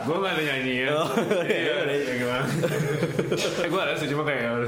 gue 0.01 0.17
gak 0.17 0.33
ada 0.33 0.43
nyanyi 0.43 0.75
ya. 0.89 0.97
Iya, 1.45 1.77
iya, 1.93 2.15
gimana? 2.17 2.47
Eh, 3.37 3.69
gue 3.69 3.81
ada 3.85 3.95
sih 4.01 4.09
cuma 4.09 4.25
kayak 4.25 4.65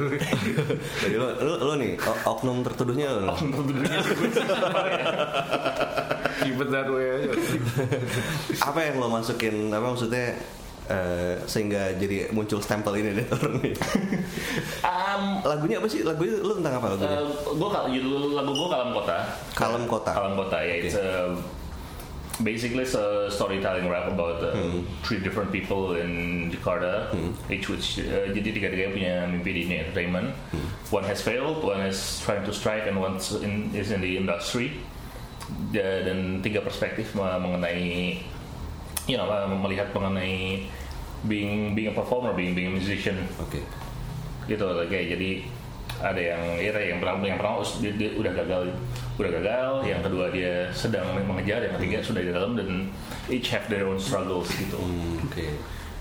Jadi 1.01 1.17
lo, 1.17 1.29
lo, 1.41 1.73
lo 1.73 1.75
nih 1.81 1.97
oknum 2.29 2.61
tertuduhnya 2.61 3.09
lo. 3.17 3.35
it 6.62 6.69
that 6.71 6.89
way 6.91 7.07
aja. 7.11 7.33
Apa 8.62 8.79
yang 8.87 9.03
lo 9.03 9.09
masukin? 9.11 9.71
Apa 9.73 9.87
maksudnya 9.95 10.39
eh, 10.89 11.37
sehingga 11.47 11.95
jadi 11.95 12.31
muncul 12.35 12.59
stempel 12.59 12.99
ini 12.99 13.15
deh 13.23 13.27
orang 13.31 13.55
nih. 13.62 13.75
Um, 14.83 15.23
Lagunya 15.47 15.79
apa 15.79 15.87
sih? 15.87 16.03
Lagunya 16.03 16.43
lo 16.43 16.59
tentang 16.59 16.83
apa 16.83 16.87
lagunya? 16.97 17.19
gue 17.53 17.69
judul 18.01 18.35
lagu 18.35 18.51
gue 18.51 18.69
Kalam 18.69 18.91
Kota. 18.91 19.19
Kalem 19.55 19.85
Kota. 19.87 20.11
Kalam 20.15 20.35
Kota 20.35 20.59
ya, 20.62 20.75
it's 20.83 20.97
a, 20.99 21.37
basically 22.43 22.83
it's 22.83 22.97
a 22.99 23.29
storytelling 23.31 23.87
rap 23.87 24.09
about 24.11 24.43
uh, 24.43 24.57
three 25.07 25.21
different 25.21 25.53
people 25.53 25.95
in 25.95 26.49
Jakarta, 26.51 27.12
each 27.47 27.69
which 27.69 28.01
uh, 28.03 28.27
jadi 28.33 28.49
tiga-tiga 28.51 28.91
punya 28.91 29.15
mimpi 29.31 29.51
di 29.53 29.61
dunia 29.69 29.87
entertainment. 29.87 30.35
One 30.91 31.05
has 31.07 31.23
failed, 31.23 31.62
one 31.62 31.81
is 31.87 32.21
trying 32.25 32.43
to 32.45 32.53
strike, 32.53 32.85
and 32.89 32.99
one 32.99 33.17
in, 33.41 33.71
is 33.73 33.93
in 33.93 34.01
the 34.03 34.17
industry. 34.17 34.77
Da- 35.73 36.03
Dan 36.05 36.41
tiga 36.41 36.65
perspektif 36.65 37.12
me- 37.12 37.41
mengenai, 37.41 37.85
you 39.06 39.16
know, 39.16 39.26
uh, 39.26 39.47
melihat 39.49 39.90
mengenai 39.90 40.66
being 41.25 41.75
being 41.75 41.90
a 41.90 41.97
performer, 41.97 42.32
being 42.32 42.54
being 42.54 42.71
a 42.71 42.75
musician 42.75 43.14
Oke. 43.38 43.62
gitu 44.47 44.66
kayak 44.87 45.14
jadi 45.14 45.30
ada 46.02 46.18
yang 46.18 46.42
ya 46.59 46.71
yang 46.82 46.99
pertama 46.99 47.23
yang 47.23 47.38
pertama 47.38 47.62
us- 47.62 47.78
dia, 47.78 47.94
dia 47.94 48.11
udah 48.18 48.32
gagal 48.35 48.62
udah 49.14 49.30
gagal 49.38 49.71
yang 49.87 50.02
kedua 50.02 50.35
dia 50.35 50.66
sedang 50.75 51.06
mengejar 51.23 51.62
yang 51.62 51.78
ketiga 51.78 52.02
sudah 52.02 52.23
di 52.26 52.32
dalam 52.35 52.59
dan 52.59 52.90
each 53.30 53.54
have 53.54 53.71
their 53.71 53.87
own 53.87 54.02
struggles 54.02 54.50
gitu 54.50 54.75
Hmm, 54.75 55.23
Oke. 55.23 55.47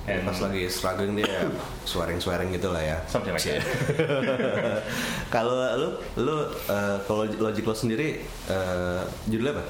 And- 0.09 0.25
Pas 0.25 0.33
lagi 0.41 0.65
struggling 0.65 1.13
dia 1.13 1.45
swearing-swearing 1.85 2.49
gitu 2.49 2.73
lah 2.73 2.81
ya. 2.81 2.97
something 3.05 3.29
like 3.29 3.45
that 3.45 3.61
Kalau 5.33 5.53
lu, 5.77 5.89
lu 6.17 6.35
eh, 6.65 6.97
kalau 7.05 7.23
logic 7.29 7.63
lo 7.63 7.75
sendiri 7.77 8.17
eh, 8.49 9.01
judulnya 9.29 9.53
apa? 9.53 9.65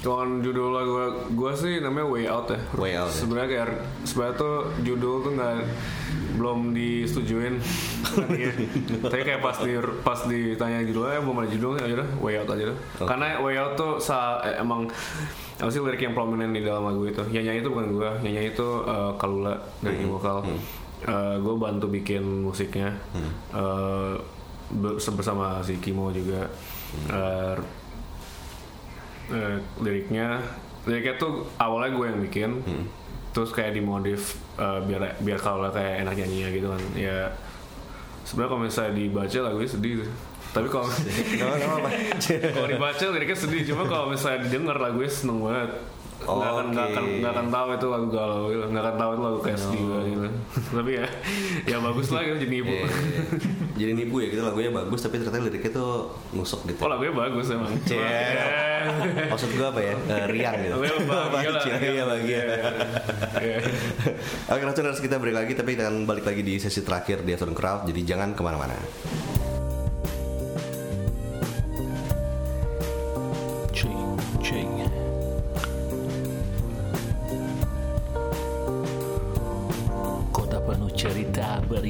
Kalau 0.00 0.40
judul 0.40 0.68
lagu 0.70 0.92
gue 1.28 1.52
sih 1.52 1.74
namanya 1.78 2.06
Way 2.06 2.24
Out 2.26 2.46
ya. 2.48 2.60
Way 2.74 2.92
Out, 2.96 3.08
ya. 3.08 3.18
Sebenarnya 3.20 3.48
kayak 3.48 3.68
sebenarnya 4.02 4.36
tuh 4.36 4.54
judul 4.80 5.14
tuh 5.20 5.32
nggak 5.32 5.54
belum 6.32 6.58
disetujuin. 6.72 7.54
Tapi 9.02 9.20
kayak 9.20 9.40
pas 9.40 9.56
di 9.58 9.72
pas 10.02 10.20
ditanya 10.22 10.80
judulnya 10.82 11.20
belum 11.20 11.36
ada 11.38 11.48
judulnya 11.48 11.82
aja 11.84 11.96
dah 11.98 12.08
Way 12.18 12.34
Out 12.38 12.50
aja 12.50 12.64
dah. 12.66 12.78
Oke. 12.96 13.06
Karena 13.06 13.26
Way 13.38 13.54
Out 13.58 13.72
tuh 13.74 13.92
sa- 13.98 14.40
eh, 14.40 14.56
emang 14.56 14.88
apa 15.54 15.68
sih 15.68 15.78
lirik 15.78 16.00
yang 16.00 16.12
prominent 16.12 16.50
di 16.50 16.60
dalam 16.60 16.82
lagu 16.82 17.04
itu. 17.04 17.22
Yang 17.28 17.44
nyanyi 17.46 17.60
itu 17.60 17.70
bukan 17.70 17.86
gue, 17.92 18.10
yang 18.22 18.32
nyanyi 18.34 18.50
itu 18.50 18.68
eh, 18.82 19.10
Kalula 19.16 19.54
dari 19.78 20.00
Hmm. 20.00 20.10
vokal. 20.10 20.38
gue 21.34 21.54
bantu 21.56 21.86
bikin 21.88 22.22
musiknya 22.42 22.94
Hmm. 23.10 23.30
Eh, 23.52 24.14
be- 24.72 24.98
bersama 24.98 25.58
si 25.60 25.74
Kimo 25.76 26.10
juga. 26.10 26.46
Eh, 27.08 27.54
eh, 29.32 29.56
liriknya 29.80 30.44
liriknya 30.84 31.14
tuh 31.16 31.48
awalnya 31.56 31.96
gue 31.96 32.06
yang 32.06 32.20
bikin 32.20 32.50
terus 33.32 33.50
kayak 33.50 33.72
dimodif 33.72 34.36
eh, 34.60 34.80
biar 34.84 35.16
biar 35.24 35.38
kalau 35.40 35.66
kayak 35.72 36.04
enak 36.04 36.14
nyanyinya 36.20 36.48
gitu 36.52 36.66
kan 36.68 36.82
ya 36.94 37.32
sebenarnya 38.22 38.50
kalau 38.52 38.62
misalnya 38.62 38.92
dibaca 38.94 39.38
lagunya 39.42 39.70
sedih 39.70 39.92
sih. 40.04 40.10
tapi 40.52 40.68
kalau 40.68 40.86
kalau 42.54 42.68
dibaca 42.68 43.04
liriknya 43.08 43.38
sedih 43.38 43.62
cuma 43.72 43.82
kalau 43.88 44.06
misalnya 44.12 44.46
didengar 44.46 44.76
lagunya 44.76 45.10
seneng 45.10 45.40
banget 45.40 45.70
nggak 46.22 46.50
akan 46.54 46.66
nggak 46.72 46.86
akan 46.92 47.04
nggak 47.20 47.32
akan 47.32 47.46
tahu 47.50 47.68
itu 47.74 47.86
lagu 47.90 48.06
galau 48.10 48.42
gitu 48.50 48.64
nggak 48.70 48.82
akan 48.82 48.96
tahu 48.98 49.10
itu 49.12 49.22
lagu 49.22 49.38
kayak 49.42 49.58
sedih 49.58 49.82
banget 49.86 50.06
gitu 50.06 50.28
tapi 50.72 50.90
ya 50.94 51.06
ya 51.68 51.76
bagus 51.78 52.08
lah 52.10 52.20
gitu 52.26 52.36
jadi 52.42 52.56
ibu 52.58 52.72
Iya, 52.72 52.86
iya. 52.88 53.22
Jadi 53.72 53.92
nipu 53.96 54.16
ya 54.20 54.28
gitu 54.30 54.42
lagunya 54.44 54.70
bagus 54.70 55.00
tapi 55.00 55.18
ternyata 55.18 55.42
liriknya 55.42 55.72
tuh 55.72 56.12
nusuk 56.36 56.60
gitu. 56.68 56.78
oh 56.84 56.88
lagunya 56.92 57.12
bagus 57.16 57.46
emang. 57.50 57.72
Eh. 57.88 59.28
Maksud 59.32 59.50
gua 59.56 59.72
apa 59.72 59.80
ya? 59.80 59.94
Eh, 59.96 60.26
riang 60.28 60.54
gitu. 60.60 60.76
Bahagia 61.08 61.50
lah 61.50 61.62
Iya 61.80 62.04
bahagia. 62.04 62.42
Iya. 63.42 63.58
Oke, 64.52 64.62
Ratuners 64.62 65.00
kita 65.00 65.16
break 65.18 65.34
lagi 65.34 65.52
tapi 65.56 65.74
kita 65.74 65.88
akan 65.88 66.04
balik 66.04 66.24
lagi 66.28 66.42
di 66.44 66.60
sesi 66.60 66.84
terakhir 66.84 67.24
di 67.26 67.32
Afternoon 67.34 67.56
Crowd. 67.56 67.88
Jadi 67.88 68.00
jangan 68.06 68.36
ke 68.36 68.42
mana-mana. 68.44 68.76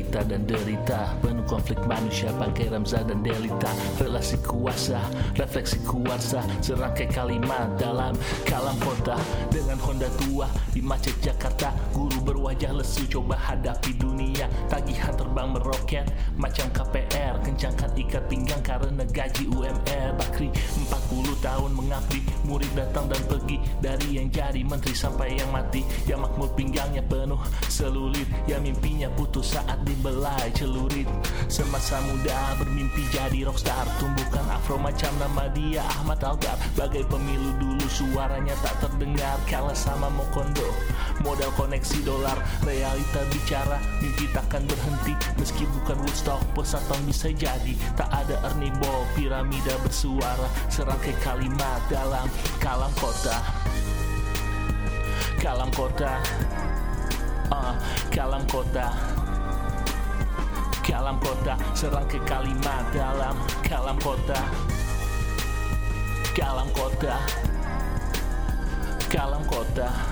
Cerita, 0.02 0.26
dan 0.26 0.42
derita 0.42 1.14
Penuh 1.23 1.41
konflik 1.46 1.78
manusia 1.87 2.30
pakai 2.34 2.70
Ramza 2.72 3.02
dan 3.06 3.22
Delita. 3.22 3.70
Relasi 3.99 4.38
kuasa, 4.42 5.00
refleksi 5.38 5.78
kuasa 5.87 6.42
Serangkai 6.58 7.08
kalimat 7.11 7.78
dalam 7.78 8.16
kalam 8.49 8.76
kota 8.82 9.16
Dengan 9.49 9.78
Honda 9.82 10.08
tua 10.25 10.49
di 10.72 10.80
macet 10.80 11.14
Jakarta. 11.20 11.70
Guru 11.92 12.18
berwajah 12.25 12.72
lesu 12.75 13.04
coba 13.06 13.37
hadapi 13.37 13.94
dunia. 13.99 14.49
Tagihan 14.66 15.14
terbang 15.14 15.52
meroket 15.52 16.06
macam 16.34 16.66
KPR 16.72 17.38
Kencangkan 17.44 17.90
ikat 17.96 18.25
pinggang 18.26 18.62
karena 18.64 19.04
gaji 19.04 19.44
UMR 19.52 20.11
Bakri 20.16 20.49
40 20.88 21.44
tahun 21.44 21.70
mengabdi 21.76 22.20
Murid 22.49 22.72
datang 22.75 23.06
dan 23.06 23.22
pergi. 23.28 23.61
Dari 23.78 24.18
yang 24.18 24.28
jadi 24.32 24.64
menteri 24.64 24.94
sampai 24.96 25.38
yang 25.38 25.50
mati. 25.52 25.84
Yang 26.08 26.28
makmur 26.28 26.50
pinggangnya 26.56 27.04
penuh 27.04 27.40
selulit 27.68 28.26
Yang 28.49 28.72
mimpinya 28.72 29.08
putus 29.12 29.52
saat 29.52 29.78
dibelai 29.84 30.49
celurit 30.56 31.04
Semasa 31.46 32.00
muda 32.08 32.56
bermimpi 32.58 33.04
jadi 33.12 33.44
rockstar. 33.46 33.84
Tumbuhkan 34.00 34.44
afro 34.48 34.80
macam 34.80 35.12
nama 35.20 35.48
dia 35.52 35.84
Ahmad 35.98 36.22
Albar 36.24 36.56
Bagai 36.78 37.04
pemilu 37.06 37.52
dulu 37.60 37.86
suaranya 37.88 38.56
tak 38.64 38.88
terdengar. 38.88 39.36
Kalah 39.46 39.76
sama 39.76 40.08
Mokondo. 40.12 40.66
Modal 41.20 41.52
koneksi 41.54 41.98
dolar 42.02 42.38
Realita 42.64 43.22
bicara. 43.30 43.78
Mimpi 44.00 44.26
takkan 44.32 44.64
berhenti 44.64 45.14
Meski 45.36 45.68
bukan 45.80 46.00
Woodstock. 46.02 46.40
Pesaton 46.56 47.00
bisa 47.06 47.28
jadi 47.32 47.74
Tak 47.94 48.10
ada 48.10 48.36
Ernie 48.52 48.74
Ball. 48.80 49.04
Piramida 49.14 49.76
bersuara 49.84 50.48
Serangkai 50.72 51.14
kalimat 51.20 51.80
dalam 51.92 52.26
kalam 52.58 52.90
kota. 52.98 53.38
Kalam 55.42 55.70
kota. 55.74 56.22
Ah, 57.52 57.76
Kalam 58.08 58.48
kota 58.48 59.21
Kalam 60.82 61.16
kota 61.22 61.54
Serangkai 61.78 62.20
kalimat 62.26 62.82
dalam 62.90 63.38
kalam 63.62 63.96
kota 64.02 64.38
Kalam 66.32 66.64
kota. 66.72 67.12
Kalam 69.12 69.44
kota. 69.44 69.86
Kalam 69.92 69.92
kota 69.92 70.12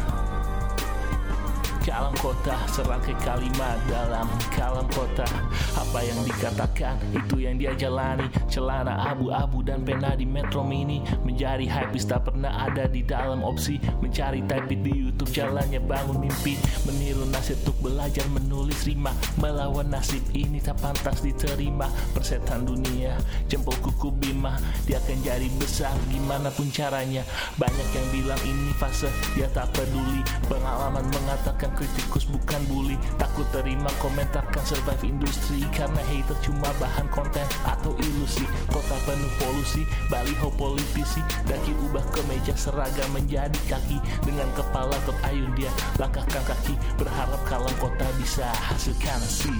Serangkai 2.70 3.18
kalimat 3.26 3.74
dalam 3.90 4.30
kalam 4.54 4.86
kota. 4.94 5.26
Apa 5.74 6.06
yang 6.06 6.22
dikatakan 6.22 6.94
Itu 7.10 7.42
yang 7.42 7.58
dia 7.58 7.74
jalani. 7.74 8.30
Celana 8.46 9.10
abu-abu 9.10 9.66
dan 9.66 9.82
pena 9.82 10.14
di 10.14 10.22
Metro 10.22 10.62
Mini. 10.62 11.02
Menjadi 11.26 11.66
hypebeast 11.66 12.14
tak 12.14 12.30
pernah 12.30 12.70
ada 12.70 12.86
di 12.86 13.02
dalam 13.02 13.42
opsi. 13.42 13.82
Mencari 13.98 14.46
type 14.46 14.70
di 14.70 15.10
Youtube 15.10 15.34
Jalannya 15.34 15.82
bangun 15.82 16.22
mimpi. 16.22 16.54
Meniru 16.86 17.26
nasib 17.26 17.58
untuk 17.66 17.90
belajar 17.90 18.24
menulis 18.30 18.86
rima. 18.86 19.10
Melawan 19.42 19.90
nasib 19.90 20.22
ini 20.30 20.62
tak 20.62 20.78
pantas 20.78 21.18
diterima. 21.26 21.90
Persetan 22.14 22.70
dunia 22.70 23.18
Jempol 23.50 23.74
kuku 23.82 24.14
bima. 24.14 24.54
Dia 24.86 25.02
akan 25.02 25.18
jadi 25.26 25.48
besar 25.58 25.92
Gimana 26.06 26.54
pun 26.54 26.70
caranya. 26.70 27.26
Banyak 27.58 27.88
yang 27.98 28.06
bilang 28.14 28.42
ini 28.46 28.70
fase 28.78 29.10
Dia 29.34 29.50
tak 29.50 29.74
peduli. 29.74 30.22
Pengalaman 30.46 31.02
mengatakan 31.10 31.74
kritikus 31.80 32.28
bukan 32.28 32.60
bully. 32.68 33.00
Takut 33.16 33.48
terima 33.56 33.88
komentarkan 34.04 34.60
survive 34.68 35.08
industri. 35.08 35.64
Karena 35.72 36.04
hater 36.04 36.36
cuma 36.44 36.68
bahan 36.76 37.08
konten 37.08 37.48
atau 37.64 37.96
ilusi. 37.96 38.44
Kota 38.68 39.00
penuh 39.08 39.32
polusi 39.40 39.88
Baliho 40.12 40.52
politisi. 40.60 41.24
Daki 41.48 41.72
ubah 41.88 42.04
ke 42.12 42.20
meja 42.28 42.52
seragam 42.52 43.08
menjadi 43.16 43.56
kaki. 43.64 43.96
Dengan 44.28 44.52
kepala 44.52 45.00
terayun 45.08 45.56
dia 45.56 45.72
Langkahkan 45.96 46.44
kaki. 46.44 46.76
Berharap 47.00 47.40
kalam 47.48 47.72
kota 47.80 48.04
bisa 48.20 48.44
hasilkan 48.68 49.20
si 49.24 49.52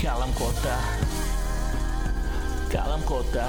Kalam 0.00 0.32
kota. 0.32 0.76
Kalam 2.72 3.02
kota. 3.04 3.46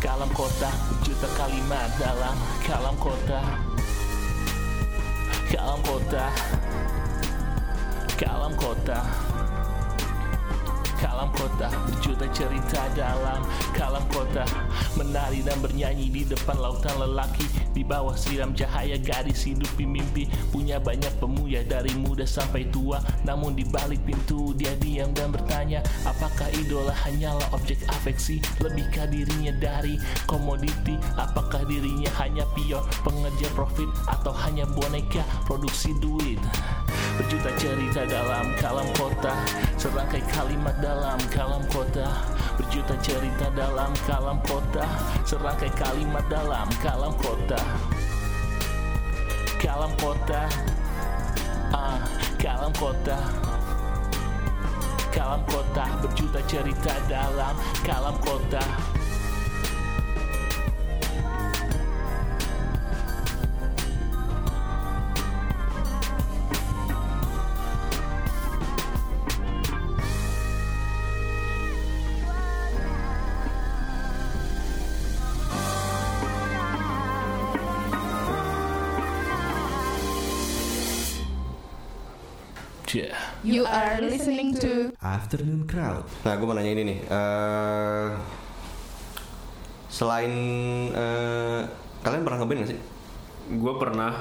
Kalam 0.00 0.32
kota 0.32 0.72
Juta 1.04 1.28
kalimat 1.36 1.92
dalam 2.00 2.32
kalam 2.64 2.96
kota 2.96 3.69
Kalam 5.50 5.82
kota. 5.82 6.26
Kalam 8.14 8.52
kota 8.54 9.30
Kalam 11.20 11.36
kota 11.36 11.68
berjuta 11.84 12.26
cerita 12.32 12.80
dalam 12.96 13.44
kalam 13.76 14.00
kota. 14.08 14.40
Menari 14.96 15.44
dan 15.44 15.60
bernyanyi 15.60 16.08
di 16.08 16.24
depan 16.24 16.56
lautan 16.56 16.96
lelaki. 16.96 17.44
Di 17.76 17.84
bawah 17.84 18.16
siram 18.16 18.56
cahaya 18.56 18.96
gadis 18.96 19.44
hidupi 19.44 19.84
mimpi. 19.84 20.24
Punya 20.48 20.80
banyak 20.80 21.12
pemuja 21.20 21.60
dari 21.68 21.92
muda 21.92 22.24
sampai 22.24 22.72
tua. 22.72 23.04
Namun 23.28 23.52
di 23.52 23.68
balik 23.68 24.00
pintu 24.08 24.56
dia 24.56 24.72
diam 24.80 25.12
dan 25.12 25.28
bertanya 25.28 25.84
Apakah 26.08 26.48
idola 26.56 26.96
hanyalah 27.04 27.52
objek 27.52 27.84
afeksi? 27.92 28.40
Lebihkah 28.64 29.04
dirinya 29.12 29.52
dari 29.60 30.00
komoditi? 30.24 30.96
Apakah 31.20 31.68
dirinya 31.68 32.08
hanya 32.16 32.48
pion 32.56 32.80
pengejar 33.04 33.52
profit 33.52 33.92
Atau 34.08 34.32
hanya 34.32 34.64
boneka 34.64 35.20
produksi 35.44 35.92
duit? 36.00 36.40
Berjuta 37.20 37.50
cerita 37.58 38.06
dalam 38.06 38.54
kalam 38.56 38.86
kota. 38.94 39.34
Serangkai 39.74 40.22
kalimat 40.30 40.76
dalam 40.78 41.09
kalam 41.18 41.62
kota 41.66 42.06
Berjuta 42.54 42.94
cerita 43.02 43.50
dalam 43.56 43.90
kalam 44.06 44.38
kota 44.46 44.84
Serangkai 45.26 45.72
kalimat 45.74 46.22
dalam 46.30 46.70
kalam 46.78 47.10
kota. 47.18 47.58
Kalam 49.58 49.90
kota 49.98 50.46
Ah, 51.74 51.98
kalam 52.38 52.70
kota. 52.78 53.18
Kalam 55.10 55.42
kota 55.50 55.84
Berjuta 55.98 56.40
cerita 56.46 56.94
dalam 57.10 57.54
kalam 57.82 58.14
kota 58.22 58.62
Afternoon 85.10 85.66
Crowd. 85.66 86.06
Nah, 86.22 86.32
gue 86.38 86.46
mau 86.46 86.54
nanya 86.54 86.72
ini 86.76 86.82
nih. 86.86 86.98
eh 87.10 88.08
selain 89.90 90.32
eh, 90.94 91.60
kalian 92.06 92.22
pernah 92.22 92.38
ngeband 92.38 92.62
gak 92.62 92.70
sih? 92.70 92.80
gue 93.50 93.74
pernah 93.82 94.14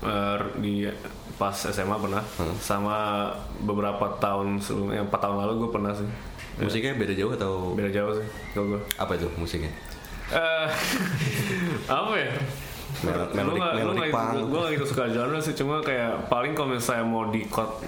eh, 0.00 0.38
di 0.56 0.88
pas 1.36 1.52
SMA 1.52 1.92
pernah 2.00 2.24
sama 2.56 3.28
beberapa 3.60 4.16
tahun 4.16 4.56
sebelumnya 4.64 5.04
empat 5.04 5.20
tahun 5.20 5.36
lalu 5.44 5.52
gue 5.66 5.70
pernah 5.76 5.92
sih 5.92 6.08
Musiknya 6.56 6.96
beda 6.96 7.16
jauh 7.16 7.32
atau 7.32 7.72
beda 7.72 7.88
jauh 7.92 8.12
sih 8.16 8.26
kalau 8.52 8.76
gue 8.76 8.80
apa 9.00 9.12
itu 9.16 9.24
musiknya? 9.40 9.72
Eh, 10.28 10.68
apa 12.00 12.12
ya 12.16 12.32
melodic- 13.00 13.32
gue 13.32 13.72
melodic 13.74 14.02
gak, 14.02 14.12
punk. 14.12 14.36
gue 14.44 14.58
gak 14.60 14.72
gitu 14.72 14.84
suka 14.86 15.04
genre 15.08 15.38
sih 15.40 15.54
cuma 15.54 15.80
kayak 15.80 16.28
paling 16.28 16.52
kalau 16.52 16.68
misalnya 16.70 17.04
mau 17.04 17.24
di 17.26 17.40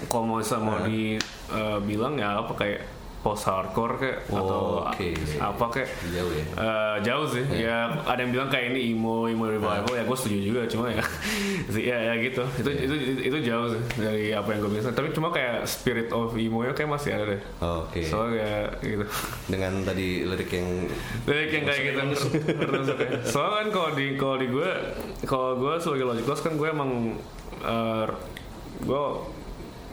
kalau 0.08 0.25
misalnya 0.32 0.64
mau 0.64 0.78
di 0.82 1.20
eh, 1.50 1.78
bilang 1.82 2.16
ya 2.16 2.40
apa 2.40 2.52
kayak 2.54 2.80
post 3.25 3.49
hardcore 3.49 3.97
kayak 3.97 4.19
Oh, 4.28 4.37
atau 4.37 4.61
oke. 4.85 5.09
apa 5.40 5.64
kayak 5.73 5.88
Jauh 6.12 6.28
ya. 6.28 6.45
Eh, 6.45 6.97
jauh 7.00 7.25
sih. 7.25 7.45
Ya 7.57 7.88
ada 8.04 8.21
yang 8.21 8.31
bilang 8.31 8.52
kayak 8.52 8.76
ini 8.76 8.93
emo 8.93 9.25
emo 9.25 9.49
revival. 9.49 9.88
Ya 9.90 10.04
gue 10.04 10.12
setuju 10.12 10.38
juga 10.45 10.61
cuma 10.69 10.93
ya. 10.93 11.00
Sih, 11.73 11.88
ya 11.88 11.97
ya 11.97 12.21
gitu. 12.21 12.45
Itu 12.61 12.69
itu 12.69 12.95
itu 13.25 13.37
jauh 13.40 13.73
sih 13.73 13.81
dari 13.97 14.28
apa 14.31 14.52
yang 14.52 14.61
gue 14.61 14.76
bilang 14.76 14.93
tapi 14.93 15.09
cuma 15.11 15.33
kayak 15.33 15.64
spirit 15.64 16.12
of 16.12 16.37
emo 16.37 16.61
nya 16.61 16.76
kayak 16.76 16.90
masih 16.93 17.16
ada 17.16 17.25
deh. 17.25 17.40
Oh, 17.59 17.88
Oke. 17.88 18.04
soalnya 18.04 18.69
kayak 18.78 19.00
gitu. 19.00 19.04
Dengan 19.49 19.73
tadi 19.83 20.28
lirik 20.28 20.50
yang 20.52 20.69
Lirik 21.25 21.50
yang 21.50 21.64
kayak 21.64 21.81
gitu 21.88 21.99
oke. 22.04 23.07
Soalnya 23.33 23.57
kan 23.57 23.69
kalau 23.73 23.90
di 23.97 24.07
kalau 24.14 24.37
di 24.37 24.47
gue 24.47 24.71
kalau 25.25 25.57
gue 25.57 25.73
sebagai 25.81 26.04
logic 26.04 26.26
loss 26.28 26.45
kan 26.45 26.52
gue 26.54 26.69
emang 26.69 27.16
eh, 27.64 28.07
gue 28.85 29.02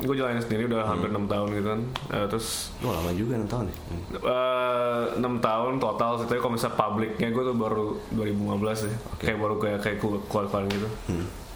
gue 0.02 0.16
jalanin 0.18 0.42
sendiri 0.42 0.66
udah 0.66 0.82
hampir 0.84 1.14
enam 1.14 1.30
tahun 1.30 1.48
gitu 1.54 1.68
kan. 1.70 1.82
Eh, 2.10 2.26
terus 2.28 2.74
oh, 2.82 2.90
lama 2.90 3.12
juga 3.14 3.38
6 3.38 3.52
tahun 3.54 3.66
ya. 3.70 3.76
Hmm. 3.78 4.04
eh, 4.18 5.04
enam 5.22 5.36
tahun 5.38 5.74
total 5.78 6.12
sih. 6.22 6.28
Tapi 6.28 6.40
kalau 6.42 6.54
misalnya 6.58 6.76
publiknya 6.78 7.28
gue 7.30 7.44
tuh 7.46 7.56
baru 7.56 7.88
2015 8.18 8.84
sih 8.86 8.94
kayak 9.22 9.38
baru 9.38 9.56
kayak 9.62 9.80
kayak 9.86 9.98
keluar 10.02 10.46
keluar 10.50 10.64
gitu. 10.68 10.90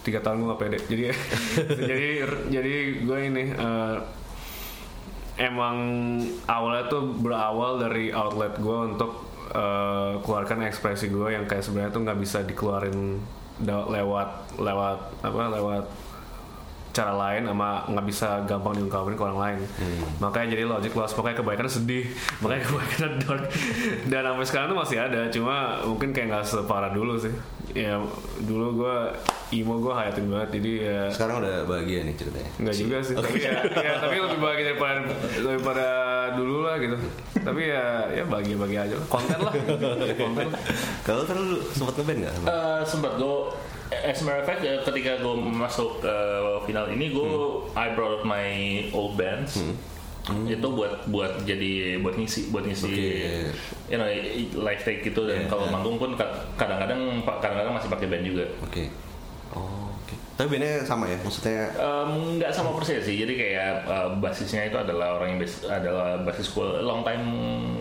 Tiga 0.06 0.18
tahun 0.22 0.36
gue 0.42 0.48
gak 0.54 0.60
pede. 0.62 0.78
Jadi 0.86 1.02
jadi 1.90 2.08
jadi 2.48 2.74
gue 3.02 3.18
ini 3.26 3.44
eh, 3.50 3.96
emang 5.36 5.76
awalnya 6.48 6.84
tuh 6.88 7.02
berawal 7.18 7.82
dari 7.82 8.14
outlet 8.14 8.54
gue 8.56 8.78
untuk 8.94 9.26
eh, 9.50 10.12
keluarkan 10.22 10.70
ekspresi 10.70 11.10
gue 11.10 11.34
yang 11.34 11.44
kayak 11.50 11.66
sebenarnya 11.66 11.92
tuh 11.92 12.02
nggak 12.06 12.18
bisa 12.22 12.46
dikeluarin 12.46 13.20
lewat 13.64 14.60
lewat 14.60 14.98
apa 15.24 15.42
lewat 15.48 15.84
cara 16.96 17.12
lain 17.12 17.44
sama 17.44 17.84
nggak 17.92 18.06
bisa 18.08 18.28
gampang 18.48 18.72
diungkapin 18.80 19.12
ke 19.12 19.22
orang 19.28 19.40
lain. 19.40 19.58
Makanya 20.16 20.56
jadi 20.56 20.64
logic 20.64 20.96
loss 20.96 21.12
makanya 21.12 21.44
kebaikan 21.44 21.68
sedih 21.68 22.08
makanya 22.40 22.62
kebaikan 22.64 23.12
dark. 23.20 23.44
Dan 24.08 24.22
sampai 24.24 24.46
sekarang 24.48 24.66
tuh 24.72 24.78
masih 24.80 24.96
ada 24.96 25.20
cuma 25.28 25.84
mungkin 25.84 26.16
kayak 26.16 26.32
nggak 26.32 26.44
separah 26.48 26.96
dulu 26.96 27.20
sih. 27.20 27.34
Ya 27.76 28.00
dulu 28.40 28.80
gue 28.80 28.96
emo 29.48 29.78
gue 29.78 29.92
hayatin 29.92 30.26
banget 30.26 30.48
jadi 30.58 30.70
ya 30.80 31.00
Sekarang 31.08 31.38
udah 31.38 31.62
bahagia 31.64 32.02
nih 32.02 32.14
ceritanya. 32.14 32.50
Enggak 32.58 32.76
juga 32.76 32.96
sih, 32.98 33.14
tapi 33.14 33.38
ya, 33.38 33.54
ya 33.78 33.92
tapi 34.02 34.16
lebih 34.18 34.38
bahagia 34.38 34.64
daripada 34.70 35.00
daripada 35.38 35.86
dulu 36.34 36.56
lah 36.62 36.76
gitu. 36.76 36.96
Tapi 37.38 37.62
ya 37.66 37.84
ya 38.10 38.24
bahagia-bahagia 38.24 38.80
aja. 38.84 38.94
lah. 38.94 39.06
Konten 39.06 39.38
lah. 39.38 39.52
Konten. 40.18 40.46
Kalau 41.02 41.22
kan 41.22 41.36
lu 41.36 41.62
sempat 41.70 41.94
ngeband 41.94 42.18
nggak? 42.26 42.32
sama? 42.34 42.46
Eh, 42.48 42.80
sempat 42.82 43.12
gue 43.14 43.36
as 43.86 44.18
a 44.18 44.24
matter 44.24 44.42
of 44.42 44.46
fact 44.46 44.60
eh, 44.62 44.82
ketika 44.82 45.12
gue 45.22 45.34
masuk 45.38 46.02
ke 46.02 46.14
final 46.66 46.90
ini 46.90 47.14
gue 47.14 47.28
I 47.72 47.94
brought 47.94 48.18
out 48.18 48.24
my 48.26 48.46
old 48.90 49.14
bands 49.14 49.62
itu 50.26 50.66
buat 50.66 51.06
buat 51.06 51.46
jadi 51.46 52.02
buat 52.02 52.18
ngisi 52.18 52.50
buat 52.50 52.66
ngisi 52.66 52.90
Oke. 52.90 53.54
you 53.86 53.94
know 53.94 54.10
live 54.58 54.82
take 54.82 55.06
gitu 55.06 55.22
dan 55.22 55.38
Yeah, 55.38 55.46
kalau 55.46 55.70
yeah. 55.70 55.74
manggung 55.78 56.02
pun 56.02 56.18
ka- 56.18 56.26
kadang-kadang 56.58 57.22
kadang-kadang 57.22 57.78
masih 57.78 57.86
pakai 57.86 58.06
band 58.10 58.26
juga 58.26 58.42
Oke. 58.58 58.90
Oh, 59.52 59.62
oke. 59.88 60.14
Tapi 60.34 60.48
bandnya 60.48 60.82
sama 60.82 61.06
ya? 61.06 61.16
Maksudnya 61.18 61.70
nggak 62.36 62.50
sama 62.50 62.72
persis 62.72 63.00
sih 63.00 63.16
jadi 63.16 63.32
kayak 63.32 63.70
eh, 63.84 64.08
basisnya 64.16 64.62
itu 64.64 64.76
adalah 64.76 65.16
orang 65.16 65.32
yang 65.32 65.40
bas- 65.40 65.64
adalah 65.64 66.18
basis 66.20 66.50
gue 66.50 66.66
long 66.80 67.00
time 67.00 67.24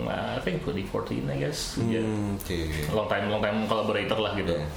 I 0.05 0.39
think 0.39 0.61
2014 0.61 1.25
I 1.25 1.37
guess 1.37 1.81
Yeah. 1.81 1.99
hmm, 1.99 2.37
oke. 2.37 2.59
long 2.91 3.07
time 3.07 3.25
long 3.27 3.41
time 3.41 3.65
collaborator 3.65 4.17
lah 4.17 4.33
gitu 4.33 4.53
Iya. 4.53 4.67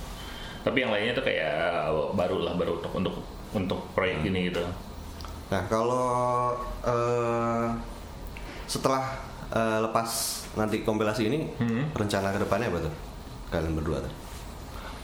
tapi 0.61 0.79
yang 0.81 0.91
lainnya 0.91 1.13
tuh 1.13 1.23
kayak 1.23 1.87
baru 2.13 2.37
lah 2.41 2.53
baru 2.53 2.77
untuk 2.77 2.93
untuk 2.93 3.15
untuk 3.51 3.81
proyek 3.93 4.21
ini 4.23 4.49
gitu 4.49 4.65
Nah, 5.49 5.65
kalau 5.65 6.53
eh, 6.83 7.67
setelah 8.65 9.17
eh, 9.49 9.79
lepas 9.81 10.09
nanti 10.55 10.83
kompilasi 10.83 11.25
ini, 11.25 11.49
rencana 11.91 12.29
ke 12.31 12.39
depannya 12.39 12.69
apa 12.69 12.85
tuh? 12.85 12.95
Kalian 13.49 13.73
berdua 13.73 14.03
tuh? 14.03 14.13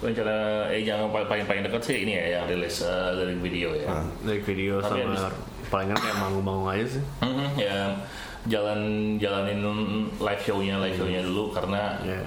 Rencana 0.05 0.35
eh 0.69 0.81
yang 0.81 1.09
paling 1.09 1.49
paling, 1.49 1.65
dekat 1.65 1.81
sih 1.81 1.97
ini 2.05 2.13
ya 2.15 2.39
yang 2.39 2.45
rilis 2.47 2.81
eh, 2.81 3.11
dari 3.15 3.35
video 3.35 3.73
ya 3.73 3.89
Ah. 3.89 4.05
Dari 4.21 4.41
video 4.41 4.79
Tapi 4.79 5.01
sama 5.01 5.17
abis- 5.17 5.43
palingan 5.73 5.97
kayak 5.97 6.17
manggung-manggung 6.21 6.69
aja 6.69 6.87
sih. 6.87 7.03
Mhm, 7.21 7.47
ya 7.57 7.79
jalan 8.45 8.81
jalanin 9.17 9.61
live 10.15 10.43
show-nya 10.45 10.77
live 10.79 10.95
show-nya 10.95 11.25
dulu 11.25 11.51
karena 11.51 11.97
Ya. 12.05 12.21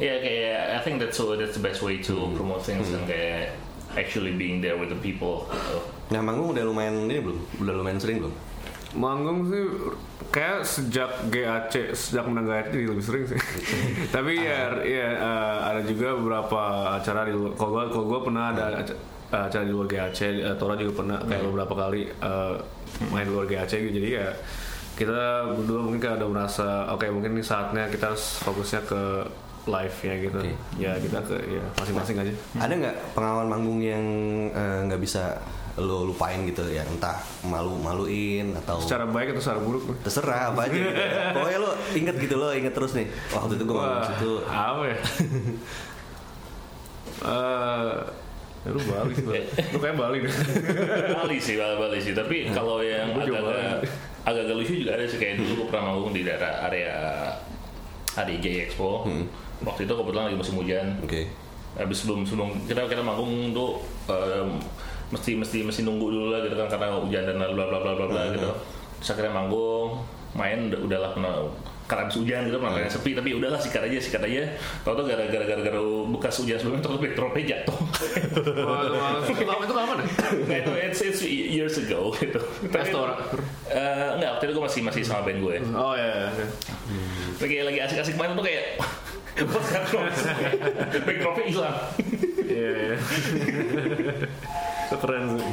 ya 0.00 0.14
kayak 0.18 0.58
I 0.72 0.80
think 0.80 0.96
that's 0.96 1.14
so 1.14 1.36
that's 1.36 1.52
the 1.52 1.62
best 1.62 1.80
way 1.80 2.00
to 2.00 2.32
promote 2.32 2.64
things 2.64 2.88
and 2.88 3.04
kayak 3.04 3.52
actually 3.92 4.32
being 4.32 4.58
there 4.58 4.74
with 4.74 4.88
the 4.88 4.98
people 4.98 5.44
gitu. 5.46 5.78
Nah, 6.08 6.20
manggung 6.20 6.50
udah 6.50 6.64
lumayan 6.64 7.04
ini 7.04 7.20
belum? 7.20 7.38
Udah 7.58 7.74
lumayan 7.74 8.00
sering 8.00 8.24
belum? 8.24 8.34
Manggung 8.98 9.46
sih 9.46 9.62
kayak 10.28 10.60
sejak 10.60 11.10
GAC 11.30 11.94
sejak 11.94 12.26
menang 12.26 12.50
GAC 12.50 12.66
jadi 12.68 12.86
lebih 12.90 13.04
sering 13.06 13.24
sih. 13.24 13.38
Tapi 14.14 14.32
ya 14.36 14.74
ya 14.82 15.06
eh, 15.14 15.56
ada 15.70 15.80
juga 15.82 16.18
beberapa 16.18 16.60
acara 16.98 17.22
di 17.22 17.32
luar. 17.32 17.54
Kalau 17.54 17.70
gua 17.70 17.84
kalau 17.86 18.06
gua 18.06 18.20
pernah 18.20 18.44
ada 18.50 18.64
aca- 18.82 18.98
acara 19.30 19.62
di 19.62 19.70
luar 19.70 19.86
GAC, 19.86 20.18
eh, 20.42 20.54
Tora 20.58 20.74
juga 20.74 20.98
pernah 20.98 21.18
kayak 21.22 21.42
beberapa 21.46 21.74
kali 21.78 22.02
eh, 22.10 22.54
main 23.08 23.24
di 23.24 23.32
luar 23.32 23.46
GAC 23.46 23.72
gitu. 23.78 24.02
Jadi 24.02 24.08
ya 24.18 24.28
kita 24.98 25.22
berdua 25.54 25.78
mungkin 25.78 26.00
kayak 26.02 26.16
ada 26.18 26.26
merasa 26.26 26.66
oke 26.90 27.06
mungkin 27.08 27.38
ini 27.38 27.44
saatnya 27.46 27.86
kita 27.86 28.10
harus 28.10 28.42
fokusnya 28.42 28.82
ke 28.82 29.02
live 29.68 29.96
ya 30.02 30.14
gitu. 30.18 30.38
Oke. 30.42 30.52
Ya 30.76 30.92
kita 30.98 31.18
ke 31.22 31.36
ya 31.46 31.62
masing-masing 31.78 32.16
aja. 32.18 32.32
Ada 32.58 32.72
nggak 32.74 32.96
pengalaman 33.14 33.46
manggung 33.46 33.78
yang 33.78 34.04
eh, 34.50 34.78
nggak 34.90 34.98
bisa 34.98 35.38
lo 35.78 36.06
lupain 36.06 36.42
gitu 36.42 36.66
ya? 36.66 36.82
Entah 36.82 37.16
malu-maluin 37.42 38.52
atau 38.58 38.82
Secara 38.82 39.06
baik 39.06 39.32
atau 39.32 39.42
secara 39.42 39.60
buruk? 39.62 39.82
terserah 40.02 40.50
apa 40.50 40.66
aja 40.66 40.74
gitu. 40.74 40.90
ya. 40.90 41.30
Pokoknya 41.38 41.58
lo 41.58 41.70
inget 41.94 42.16
gitu 42.18 42.34
lo 42.34 42.48
inget 42.50 42.74
terus 42.74 42.92
nih. 42.92 43.06
Waktu 43.30 43.54
itu 43.54 43.64
gue 43.64 43.78
Wah, 43.78 44.02
situ. 44.04 44.32
apa 44.44 44.82
ya? 44.84 44.96
Eh, 47.18 47.96
Ya, 48.66 48.74
lu 48.74 48.82
Bali 48.84 49.14
sih. 49.14 49.22
Lu 49.72 49.78
kayak 49.78 49.96
Bali 49.96 50.18
deh. 50.18 50.34
Bali 51.14 51.38
sih, 51.38 51.54
Bali, 51.54 51.78
Bali 51.78 51.98
sih. 52.02 52.10
Tapi 52.10 52.50
kalau 52.50 52.82
yang 52.82 53.14
agak-agak 53.14 53.86
agak 54.26 54.50
lucu 54.50 54.74
juga 54.76 54.98
ada 54.98 55.06
sih 55.06 55.14
kayak 55.16 55.38
dulu 55.38 55.62
gue 55.62 55.66
pernah 55.70 55.84
manggung 55.88 56.10
di 56.10 56.26
daerah 56.26 56.66
area 56.66 56.94
area 58.18 58.36
J 58.36 58.46
Expo. 58.66 59.06
Waktu 59.62 59.86
itu 59.86 59.92
kebetulan 59.94 60.24
lagi 60.28 60.36
musim 60.36 60.58
hujan. 60.58 60.86
Oke. 61.00 61.30
Habis 61.78 62.02
sebelum 62.02 62.26
sebelum 62.26 62.50
kita 62.66 62.82
kita 62.84 62.98
manggung 63.00 63.54
tuh 63.54 63.78
em, 64.10 64.58
mesti 65.08 65.32
mesti 65.34 65.58
mesti 65.64 65.80
nunggu 65.82 66.06
dulu 66.08 66.26
lah 66.30 66.40
gitu 66.44 66.54
kan 66.54 66.68
karena 66.68 67.00
hujan 67.00 67.22
dan 67.24 67.36
bla 67.40 67.64
bla 67.64 67.78
bla 67.80 67.92
bla 67.96 68.06
bla 68.06 68.22
gitu. 68.32 68.48
Terus 68.98 69.08
akhirnya 69.14 69.32
manggung, 69.32 70.02
main 70.34 70.68
udah 70.68 70.80
udahlah 70.84 71.10
kena 71.14 71.32
karena 71.88 72.04
habis 72.04 72.20
hujan 72.20 72.44
gitu 72.44 72.60
pernah 72.60 72.76
kayak 72.76 72.92
sepi 72.92 73.16
tapi 73.16 73.32
udahlah 73.32 73.56
sikat 73.56 73.88
aja 73.88 73.96
sikat 73.96 74.20
aja 74.28 74.44
tau 74.84 74.92
tuh 74.92 75.08
gara-gara 75.08 75.40
gara-gara 75.40 75.80
bekas 76.12 76.36
hujan 76.36 76.60
sebelumnya 76.60 76.84
terus 76.84 77.00
backdropnya 77.00 77.42
jatuh 77.48 77.78
Wah, 78.60 78.84
itu? 79.24 79.32
Itu 79.32 79.44
lama 79.48 79.62
itu 79.64 79.72
lama 79.72 79.92
deh. 79.96 80.08
nah 80.52 80.56
itu 80.60 80.72
it's, 80.76 81.00
it's 81.00 81.20
years 81.24 81.80
ago 81.80 82.12
gitu 82.20 82.36
Tapi-. 82.68 82.92
Eh, 83.72 84.08
enggak 84.20 84.30
waktu 84.36 84.44
itu 84.44 84.52
gue 84.52 84.64
masih 84.68 84.80
masih 84.84 85.00
sama 85.00 85.24
band 85.32 85.40
gue 85.40 85.56
Oh 85.72 85.96
ya. 85.96 86.28
ya. 86.28 86.46
lagi 87.40 87.56
lagi 87.64 87.78
asik-asik 87.88 88.20
main 88.20 88.36
tuh 88.36 88.44
kayak 88.44 88.76
backdropnya 91.08 91.44
hilang 91.48 91.76
Iya, 92.44 92.68
iya. 92.76 92.96
Keren 94.88 95.36
sih. 95.36 95.44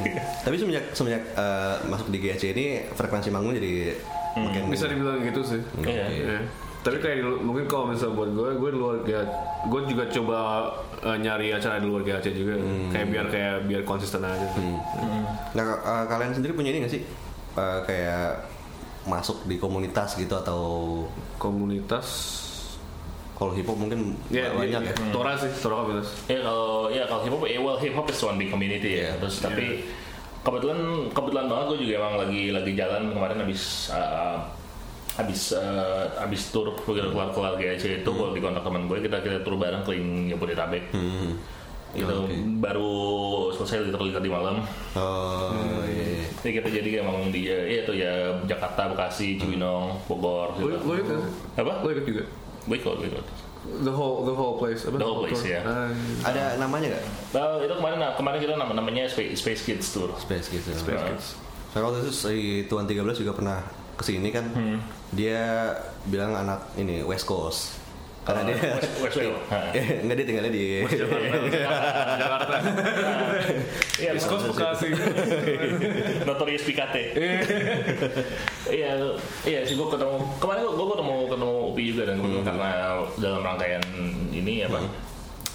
Tapi 0.44 0.54
semenjak 0.56 0.84
semenjak 0.96 1.22
eh, 1.36 1.74
masuk 1.92 2.08
di 2.08 2.18
GAC 2.24 2.42
ini 2.56 2.66
frekuensi 2.96 3.28
manggung 3.28 3.52
jadi 3.56 3.92
makin 4.36 4.72
Bisa 4.72 4.88
dibilang 4.88 5.20
gitu 5.20 5.40
sih. 5.44 5.60
Oke. 5.76 5.92
Iya. 5.92 6.06
Iya. 6.08 6.40
Tapi 6.86 7.02
kayak 7.02 7.42
mungkin 7.42 7.66
kalau 7.66 7.90
misalnya 7.90 8.14
buat 8.14 8.30
gue, 8.30 8.48
gue 8.62 8.70
di 8.70 8.78
luar 8.78 8.96
kayak 9.02 9.26
gue 9.66 9.80
juga 9.90 10.04
coba 10.06 10.38
eh, 11.02 11.18
nyari 11.18 11.50
acara 11.50 11.82
di 11.82 11.86
luar 11.90 12.06
GAC 12.06 12.30
juga, 12.30 12.54
kayak 12.94 13.06
biar 13.10 13.26
kayak 13.26 13.54
biar 13.66 13.82
konsisten 13.82 14.22
aja. 14.22 14.46
Sih. 14.54 14.62
Nah, 15.58 15.64
eh, 15.82 16.04
kalian 16.06 16.32
sendiri 16.38 16.54
punya 16.54 16.70
ini 16.70 16.86
gak 16.86 16.94
sih? 16.94 17.02
Eh, 17.56 17.80
kayak 17.90 18.46
masuk 19.06 19.46
di 19.50 19.58
komunitas 19.58 20.14
gitu 20.18 20.34
atau 20.34 20.62
Komunitas, 21.38 22.06
kalau 23.36 23.52
hip 23.52 23.64
hop 23.64 23.76
mungkin 23.76 24.16
ya, 24.26 24.48
banyak 24.50 24.80
ya, 24.82 24.90
ya. 24.90 25.12
Tora 25.12 25.36
sih, 25.36 25.52
Tora 25.54 25.76
komunitas. 25.78 26.08
ya 26.24 26.40
kalau 26.40 26.68
ya 26.88 27.04
kalau 27.04 27.20
hip 27.20 27.32
hop 27.32 27.42
ya 27.44 27.58
well 27.58 27.76
hip 27.76 27.92
hop 27.92 28.06
is 28.06 28.18
one 28.18 28.36
big 28.36 28.48
community 28.48 28.90
ya 28.96 29.12
Iya. 29.12 29.20
terus 29.20 29.36
tapi 29.38 29.84
kebetulan 30.40 30.78
kebetulan 31.10 31.46
banget 31.46 31.64
gue 31.68 31.78
juga 31.82 31.92
emang 31.98 32.14
lagi 32.18 32.42
lagi 32.48 32.72
jalan 32.72 33.02
kemarin 33.10 33.38
habis 33.38 33.62
uh, 33.90 34.38
habis 35.12 35.50
uh, 35.50 36.06
habis 36.16 36.48
tur 36.48 36.70
begitu 36.78 37.08
keluar 37.08 37.28
keluar 37.30 37.52
GAC 37.54 37.84
itu 37.98 38.06
gue 38.06 38.28
di 38.30 38.40
kontak 38.40 38.62
teman 38.62 38.84
gue 38.84 39.00
kita 39.00 39.18
kita 39.18 39.40
tur 39.40 39.56
bareng 39.56 39.82
keliling 39.82 40.28
Jabodetabek 40.28 40.84
Hmm. 40.92 41.36
gitu 41.92 42.12
Oke. 42.22 42.36
baru 42.56 42.92
selesai 43.50 43.84
liter-liter 43.84 44.20
di 44.20 44.28
malam 44.28 44.60
Oh, 44.92 45.80
iya. 45.82 46.28
Jadi 46.36 46.52
kita 46.54 46.68
jadi 46.70 46.88
emang 47.00 47.28
di 47.28 47.48
ya 47.48 47.56
itu 47.82 47.92
ya 47.92 48.12
Jakarta, 48.44 48.86
Bekasi, 48.86 49.34
Cibinong, 49.34 49.96
Bogor 50.04 50.52
Lo 50.54 50.68
gitu. 50.68 50.76
lo 50.78 50.94
ikut? 50.94 51.20
Apa? 51.56 51.80
Lo 51.80 51.88
ikut 51.90 52.04
juga? 52.04 52.22
Gue 52.66 52.76
ikut. 52.76 52.96
The 53.66 53.90
whole 53.90 54.22
the 54.22 54.30
whole 54.30 54.54
place. 54.56 54.84
Apa? 54.84 54.94
The 54.94 55.02
whole 55.02 55.20
place, 55.20 55.42
tour? 55.42 55.50
ya. 55.50 55.60
Ah, 55.60 55.90
Ada 56.22 56.54
namanya 56.56 56.94
gak? 56.94 57.04
Nah, 57.32 57.58
itu 57.58 57.74
kemarin 57.74 57.98
kemarin 58.14 58.38
kita 58.38 58.54
nama 58.54 58.72
namanya 58.72 59.06
Space, 59.06 59.34
Space 59.36 59.62
Kids 59.62 59.90
Tour. 59.90 60.14
Space 60.16 60.46
gitu. 60.48 60.70
Space 60.70 60.94
Nah. 60.94 61.10
Kids. 61.10 61.26
Saya 61.70 61.82
waktu 61.82 61.98
itu 62.00 62.10
si 62.10 62.36
Tuan 62.64 62.86
13 62.86 63.02
juga 63.16 63.32
pernah 63.32 63.58
ke 63.92 64.02
sini 64.02 64.30
kan. 64.30 64.46
Dia 65.10 65.74
bilang 66.04 66.30
anak 66.32 66.74
ini 66.74 67.02
West 67.02 67.24
Coast. 67.24 67.82
Karena 68.22 68.42
Oh, 68.42 68.46
dia 68.48 68.58
West, 68.58 68.90
Westwell. 69.00 69.38
Nah. 69.50 69.70
Enggak 69.72 70.16
dia 70.16 70.26
tinggalnya 70.26 70.50
di 70.50 70.64
Jakarta. 72.18 72.54
Iya, 73.96 74.10
East 74.12 74.26
Coast 74.26 74.46
Bekasi. 74.48 74.88
Notorious 76.26 76.62
PKT. 76.62 76.96
Iya, 78.66 78.90
iya 79.44 79.60
sih 79.62 79.74
gue 79.74 79.86
ketemu 79.86 80.18
kemarin 80.38 80.62
gue 80.66 80.86
ketemu 80.88 81.14
ketemu 81.24 81.52
Upi 81.76 81.92
juga 81.92 82.08
dan 82.08 82.16
gue 82.24 82.40
karena 82.40 82.96
dalam 83.20 83.44
rangkaian 83.44 83.84
ini 84.32 84.64
apa 84.64 84.80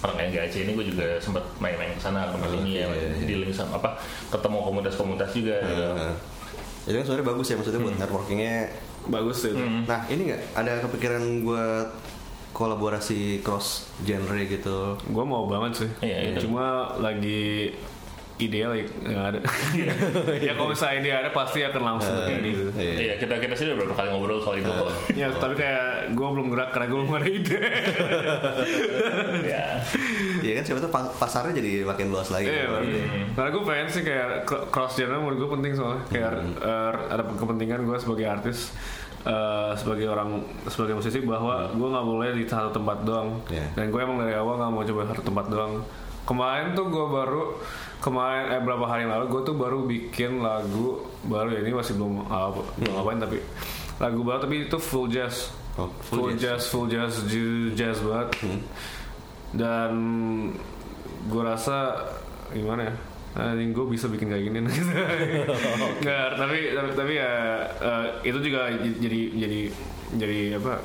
rangkaian 0.05 0.29
GAC 0.29 0.69
ini 0.69 0.71
gue 0.77 0.85
juga 0.93 1.17
sempat 1.17 1.41
main-main 1.57 1.97
ke 1.97 2.01
sana 2.01 2.29
tempat 2.29 2.53
ini 2.61 2.77
ya 2.77 2.85
Oke, 2.85 2.97
iya, 3.01 3.09
iya. 3.17 3.25
di 3.25 3.35
link 3.41 3.53
sama 3.57 3.81
apa 3.81 3.97
ketemu 4.29 4.57
komunitas-komunitas 4.61 5.29
juga 5.33 5.55
gitu. 5.65 5.85
Nah, 5.97 6.13
itu 6.85 6.95
kan 6.97 7.03
sebenarnya 7.09 7.27
bagus 7.33 7.45
ya 7.49 7.55
maksudnya 7.57 7.81
buat 7.81 7.97
networkingnya. 7.97 8.55
Bagus 9.09 9.37
sih. 9.41 9.53
itu. 9.53 9.65
Nah 9.89 10.05
ini 10.13 10.21
nggak 10.29 10.41
ada 10.53 10.73
kepikiran 10.85 11.23
buat 11.41 11.89
kolaborasi 12.53 13.41
cross 13.41 13.89
genre 14.05 14.37
gitu? 14.45 14.93
Gue 15.09 15.25
mau 15.25 15.49
banget 15.49 15.85
sih. 15.85 15.89
Iya, 16.05 16.17
iya. 16.33 16.37
Cuma 16.37 16.97
lagi 17.01 17.73
ideal 18.41 18.71
ya 18.73 18.83
nggak 18.83 19.25
ada. 19.27 19.39
ya 20.45 20.51
kalau 20.51 20.69
misalnya 20.69 20.95
ini 20.97 21.09
ada 21.11 21.29
pasti 21.29 21.61
akan 21.61 21.81
langsung 21.81 22.13
begini 22.15 22.49
gitu. 22.51 22.71
Iya. 22.73 22.93
Iya 22.97 23.13
kita 23.17 23.33
kita 23.37 23.53
sih 23.53 23.65
udah 23.65 23.75
beberapa 23.77 23.95
kali 23.95 24.07
ngobrol 24.09 24.39
soal 24.39 24.57
itu 24.57 24.67
kok. 24.67 24.89
Ya 25.13 25.27
tapi 25.31 25.53
kayak 25.55 25.85
gue 26.11 26.27
belum 26.27 26.47
gerak 26.49 26.69
karena 26.71 26.87
gue 26.87 26.99
belum 26.99 27.13
ada 27.13 27.27
ide. 27.27 27.59
ya. 29.47 29.65
Iya 30.41 30.53
kan 30.57 30.63
siapa 30.63 30.79
tuh 30.79 30.89
pa- 30.89 31.13
pasarnya 31.13 31.53
jadi 31.53 31.83
makin 31.83 32.09
luas 32.09 32.29
lagi. 32.29 32.47
Iya, 32.47 32.65
kan? 32.65 32.73
baru. 32.73 32.85
Karena 33.31 33.49
gue 33.49 33.63
pengen 33.63 33.87
sih 33.87 34.01
kayak 34.01 34.27
cro- 34.43 34.67
cross 34.67 34.93
genre 34.93 35.15
menurut 35.15 35.37
gue 35.39 35.49
penting 35.51 35.71
soalnya 35.73 36.01
kayak 36.07 36.31
eh, 36.57 36.91
ada 37.07 37.23
kepentingan 37.27 37.81
gue 37.83 37.97
sebagai 37.97 38.25
artis 38.27 38.73
eh, 39.21 39.71
sebagai 39.75 40.07
orang 40.07 40.41
sebagai 40.65 40.97
musisi 40.97 41.21
bahwa 41.21 41.69
gue 41.69 41.87
nggak 41.87 42.07
boleh 42.07 42.29
di 42.33 42.43
satu 42.43 42.71
tempat 42.71 43.03
doang 43.03 43.37
Iya. 43.47 43.67
dan 43.75 43.85
gue 43.87 43.99
emang 43.99 44.17
dari 44.17 44.33
awal 44.33 44.57
nggak 44.57 44.71
mau 44.71 44.83
coba 44.83 45.01
satu 45.07 45.21
tempat 45.23 45.45
doang 45.47 45.73
kemarin 46.25 46.77
tuh 46.77 46.87
gue 46.87 47.05
baru 47.07 47.43
kemarin 48.01 48.57
eh 48.57 48.61
berapa 48.61 48.85
hari 48.89 49.05
lalu 49.05 49.29
gue 49.29 49.41
tuh 49.45 49.55
baru 49.57 49.85
bikin 49.85 50.41
lagu 50.41 51.05
baru 51.25 51.53
ya 51.53 51.59
ini 51.61 51.73
masih 51.77 51.97
belum 51.97 52.25
apa 52.25 52.61
belum 52.81 52.91
ngapain 52.97 53.19
tapi 53.21 53.37
lagu 54.01 54.21
baru 54.25 54.39
tapi 54.41 54.65
itu 54.65 54.77
full 54.81 55.05
jazz. 55.05 55.53
Oh, 55.79 55.87
full, 56.03 56.35
jazz. 56.35 56.67
full 56.67 56.89
jazz 56.89 57.23
jazz 57.77 58.01
banget. 58.03 58.43
Dan 59.55 59.93
gue 61.29 61.43
rasa 61.45 62.09
gimana 62.51 62.91
ya 62.91 62.95
Nah, 63.31 63.55
gue 63.55 63.85
bisa 63.87 64.11
bikin 64.11 64.27
kayak 64.27 64.43
gini. 64.43 64.59
Nggak 66.03 66.27
tapi 66.41 66.75
tapi, 66.75 66.89
tapi 66.99 67.13
ya 67.15 67.31
eh, 67.79 68.07
itu 68.27 68.39
juga 68.43 68.75
jadi 68.75 69.21
jadi 69.39 69.61
jadi 70.19 70.39
apa 70.59 70.83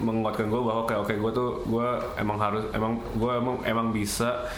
menguatkan 0.00 0.46
gue 0.46 0.60
bahwa 0.60 0.82
kayak 0.82 1.00
oke 1.00 1.14
gue 1.14 1.32
tuh 1.32 1.48
gue 1.64 1.88
emang 2.16 2.36
harus 2.36 2.64
emang 2.70 2.92
gue 3.12 3.32
emang 3.32 3.56
emang 3.62 3.86
bisa 3.90 4.48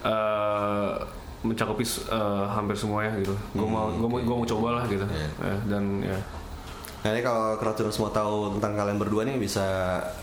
eh, 0.00 0.92
mencakupi 1.40 1.84
eh, 1.84 2.44
hampir 2.48 2.74
semuanya 2.74 3.14
gitu 3.16 3.34
gue 3.52 3.66
mau 3.66 3.88
gue 3.90 4.08
mau 4.08 4.18
gue 4.18 4.36
mau 4.36 4.48
coba 4.48 4.68
lah 4.72 4.84
gitu 4.86 5.04
Iya. 5.04 5.28
Eh, 5.44 5.58
dan 5.66 5.84
ya 6.02 6.18
Nah 6.98 7.14
ini 7.14 7.22
kalau 7.22 7.54
Crowdtuners 7.54 7.94
mau 7.96 8.10
tahu 8.10 8.58
tentang 8.58 8.74
kalian 8.74 8.98
berdua 8.98 9.22
nih 9.22 9.38
bisa 9.38 9.62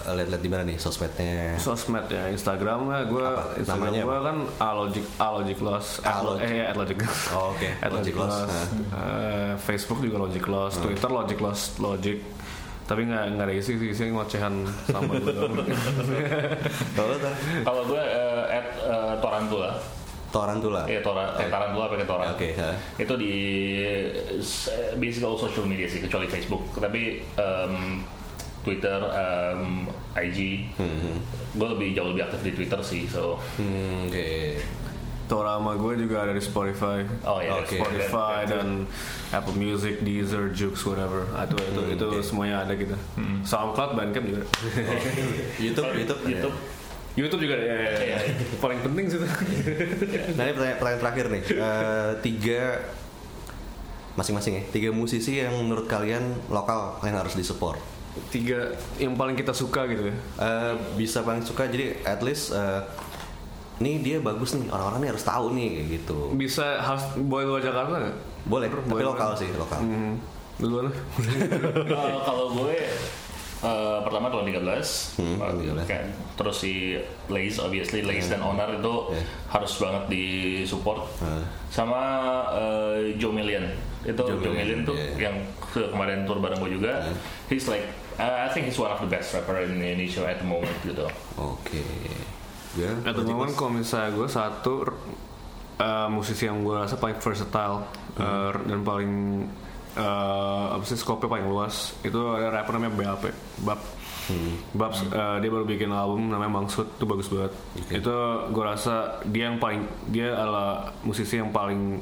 lihat-lihat 0.05 0.43
di 0.43 0.49
mana 0.51 0.63
nih 0.65 0.75
sosmednya? 0.75 1.55
sosmed 1.55 2.03
ya 2.05 2.27
Instagram 2.27 2.91
lah 2.91 3.07
gue? 3.07 3.27
Instagram 3.55 3.95
gue 3.95 4.17
kan 4.19 4.37
alogic 4.59 5.05
alogic 5.15 5.57
loss 5.63 6.03
Alogic. 6.03 6.43
eh 6.43 6.67
at 6.67 6.75
logic 6.75 6.99
Oh, 7.31 7.55
oke. 7.55 7.63
at 7.79 7.89
Logic 7.89 8.11
logic 8.11 8.15
Loss. 8.19 8.35
loss. 8.35 8.51
Eh, 8.91 9.51
Facebook 9.55 10.03
juga 10.03 10.17
logic 10.19 10.43
loss 10.45 10.73
Twitter 10.75 11.07
logic 11.09 11.39
loss 11.39 11.59
logic 11.79 12.19
tapi 12.85 13.01
nggak 13.09 13.23
nggak 13.33 13.45
ada 13.49 13.55
isi 13.57 13.73
sih 13.91 14.13
ngocehan 14.13 14.61
sama 14.85 15.17
gue. 15.17 15.33
Kalau 17.65 17.81
gue 17.85 17.97
eh, 18.01 18.57
at 18.61 18.67
eh, 18.77 19.13
Torantula, 19.17 19.71
Tarantula. 20.29 20.81
ya 20.85 21.01
Tora, 21.01 21.33
eh, 21.39 21.49
Tarantula 21.49 21.85
pakai 21.89 22.05
Tora. 22.05 22.25
Oke. 22.29 22.53
Itu 23.01 23.13
di 23.17 23.33
eh, 23.81 24.45
basically 24.95 25.25
all 25.25 25.39
social 25.39 25.65
media 25.65 25.89
sih 25.89 25.97
kecuali 25.97 26.29
Facebook. 26.29 26.61
Tapi 26.77 27.25
em, 27.25 28.05
Twitter, 28.61 28.99
em, 29.13 29.89
IG, 30.17 30.69
gue 31.53 31.67
lebih 31.73 31.93
jauh 31.93 32.09
lebih 32.13 32.25
aktif 32.27 32.41
di 32.43 32.51
Twitter 32.53 32.79
sih. 32.81 33.05
So, 33.05 33.37
Hmm, 33.57 34.09
Oke. 34.09 34.61
Sama 35.27 35.73
gue 35.73 35.93
juga 35.97 36.21
ada 36.21 36.31
di 36.31 36.39
Spotify 36.39 37.01
oh 37.23 37.41
ya, 37.41 37.57
Oke. 37.57 37.75
Spotify 37.75 38.45
dan 38.45 38.85
Apple 39.29 39.53
Music, 39.53 39.99
Deezer, 39.99 40.49
Joox, 40.49 40.85
whatever. 40.85 41.25
Itu 41.25 41.55
itu 41.57 41.81
Hmm, 41.81 41.95
itu 41.97 42.05
oke. 42.07 42.21
semuanya 42.21 42.61
ada 42.61 42.73
gitu. 42.73 42.93
SoundCloud, 43.41 43.91
Bandcamp 43.93 44.25
juga. 44.25 44.43
YouTube, 45.65 45.89
YouTube, 45.91 46.21
YouTube. 46.23 46.55
YouTube 47.15 47.41
juga 47.41 47.55
ya, 47.55 47.75
ya, 47.79 47.91
ya. 47.95 48.17
paling 48.59 48.79
penting 48.81 49.05
sih. 49.07 49.19
Nah 50.37 50.43
ini 50.43 50.51
pertanyaan, 50.51 50.77
pertanyaan 50.77 51.01
terakhir 51.01 51.25
nih. 51.31 51.43
Eh, 51.49 52.11
tiga 52.21 52.61
masing-masing 54.13 54.53
ya. 54.55 54.63
Tiga 54.69 54.89
musisi 54.91 55.39
yang 55.39 55.55
menurut 55.57 55.87
kalian 55.87 56.21
lokal 56.47 56.99
kalian 56.99 57.17
harus 57.17 57.33
disupport. 57.33 57.79
Tiga 58.31 58.71
yang 58.95 59.15
paling 59.15 59.35
kita 59.35 59.51
suka 59.51 59.87
gitu 59.87 60.07
ya. 60.07 60.15
Eh, 60.37 60.73
bisa 60.95 61.19
paling 61.19 61.39
suka 61.41 61.67
jadi 61.67 61.99
at 62.03 62.19
least 62.19 62.51
eh, 62.51 62.83
nih 63.77 63.95
dia 63.99 64.17
bagus 64.19 64.53
nih 64.53 64.67
orang-orang 64.67 64.99
nih 64.99 65.09
harus 65.11 65.23
tahu 65.23 65.45
nih 65.51 65.67
kayak 65.69 65.87
gitu. 65.93 66.19
Bisa 66.33 66.79
harus 66.79 67.03
boleh 67.17 67.45
luar 67.45 67.61
Jakarta 67.61 67.91
nggak? 67.93 68.17
Boleh, 68.45 68.67
tapi 68.67 68.87
Boleh. 68.87 69.05
lokal 69.05 69.29
sih 69.33 69.49
lokal. 69.51 69.79
Hmm, 69.79 70.15
duluan 70.55 70.83
lah. 70.85 70.95
Kalau 71.85 72.19
kalau 72.21 72.45
gue 72.53 72.75
eh, 73.57 73.99
pertama 73.99 74.29
tahun 74.29 74.45
13, 74.45 75.17
Hmm, 75.17 75.37
13. 75.41 75.83
Kan. 75.85 76.05
terus 76.35 76.55
si 76.57 76.93
Lace 77.25 77.57
obviously 77.57 77.99
Lace 78.01 78.27
dan 78.27 78.39
Onar 78.39 78.69
itu 78.71 78.93
Yeah. 79.09 79.25
harus 79.49 79.73
banget 79.75 80.03
di 80.07 80.25
support 80.61 81.07
Ah. 81.17 81.41
sama 81.67 82.01
eh, 82.53 83.15
Joe 83.15 83.31
Million 83.31 83.65
itu 84.03 84.13
Joe 84.13 84.37
Joe, 84.37 84.53
Million, 84.53 84.55
Million 84.55 84.79
tuh 84.83 84.93
yeah. 84.93 85.17
yang 85.25 85.35
ke- 85.57 85.89
kemarin 85.89 86.23
tour 86.23 86.37
bareng 86.37 86.59
gue 86.59 86.71
juga 86.73 87.09
he's 87.47 87.65
like 87.65 87.87
uh, 88.15 88.45
I 88.45 88.49
think 88.49 88.67
he's 88.67 88.77
one 88.77 88.87
of 88.87 88.99
the 88.99 89.09
best 89.09 89.33
rapper 89.33 89.57
in 89.59 89.75
Indonesia 89.75 90.21
at 90.23 90.37
the 90.37 90.45
moment 90.45 90.75
gitu 90.79 91.07
Oke. 91.35 91.81
Ya, 92.75 92.91
At 93.07 93.15
the 93.15 93.23
berarti 93.23 93.31
moment 93.31 93.51
Mas- 93.51 93.59
kalau 93.59 93.71
misalnya 93.71 94.09
gue 94.11 94.27
satu 94.27 94.73
uh, 95.79 96.07
musisi 96.11 96.43
yang 96.43 96.59
gue 96.63 96.75
rasa 96.75 96.99
paling 96.99 97.17
versatile 97.23 97.87
uh, 98.19 98.51
dan 98.51 98.79
paling 98.83 99.13
uh, 99.95 100.75
apa 100.75 100.83
sih 100.83 100.99
skopnya 100.99 101.31
paling 101.31 101.47
luas 101.47 101.95
itu 102.03 102.19
ada 102.35 102.51
rapper 102.51 102.75
namanya 102.75 103.15
BAP 103.15 103.23
Bab 103.63 103.79
Babs 104.73 105.05
uh, 105.13 105.37
dia 105.37 105.49
baru 105.53 105.69
bikin 105.69 105.93
album 105.93 106.33
namanya 106.33 106.49
Mangsud 106.57 106.97
itu 106.97 107.05
bagus 107.05 107.29
banget. 107.29 107.53
Itu 107.93 108.15
gue 108.49 108.63
rasa 108.65 109.21
dia 109.29 109.53
yang 109.53 109.61
paling 109.61 109.85
dia 110.09 110.33
adalah 110.33 110.89
musisi 111.05 111.37
yang 111.37 111.53
paling 111.53 112.01